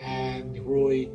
and 0.00 0.58
Rui 0.66 1.06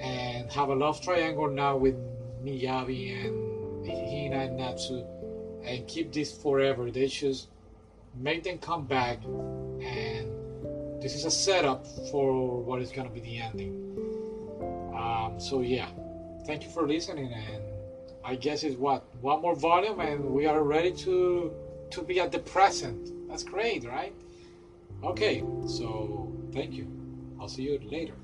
and 0.00 0.50
have 0.52 0.68
a 0.68 0.74
love 0.74 1.00
triangle 1.00 1.48
now 1.50 1.76
with 1.76 1.96
Miyabi 2.44 3.26
and 3.26 3.45
Hina 3.90 4.44
and 4.44 4.56
Natsu 4.56 5.04
and 5.64 5.86
keep 5.86 6.12
this 6.12 6.32
forever. 6.32 6.90
They 6.90 7.06
just 7.06 7.48
make 8.14 8.44
them 8.44 8.58
come 8.58 8.86
back 8.86 9.22
and 9.24 10.30
this 11.02 11.14
is 11.14 11.24
a 11.24 11.30
setup 11.30 11.86
for 12.10 12.62
what 12.62 12.80
is 12.80 12.90
going 12.90 13.06
to 13.06 13.12
be 13.12 13.20
the 13.20 13.38
ending. 13.38 13.74
Um, 14.96 15.38
so 15.38 15.60
yeah, 15.60 15.88
thank 16.46 16.64
you 16.64 16.70
for 16.70 16.86
listening 16.86 17.32
and 17.32 17.62
I 18.24 18.34
guess 18.34 18.64
it's 18.64 18.76
what 18.76 19.04
one 19.20 19.40
more 19.40 19.54
volume 19.54 20.00
and 20.00 20.24
we 20.24 20.46
are 20.46 20.62
ready 20.62 20.92
to 20.92 21.52
to 21.90 22.02
be 22.02 22.20
at 22.20 22.32
the 22.32 22.40
present. 22.40 23.28
That's 23.28 23.44
great, 23.44 23.84
right? 23.84 24.12
Okay, 25.04 25.44
so 25.66 26.32
thank 26.52 26.72
you. 26.72 26.86
I'll 27.38 27.48
see 27.48 27.62
you 27.62 27.80
later. 27.90 28.14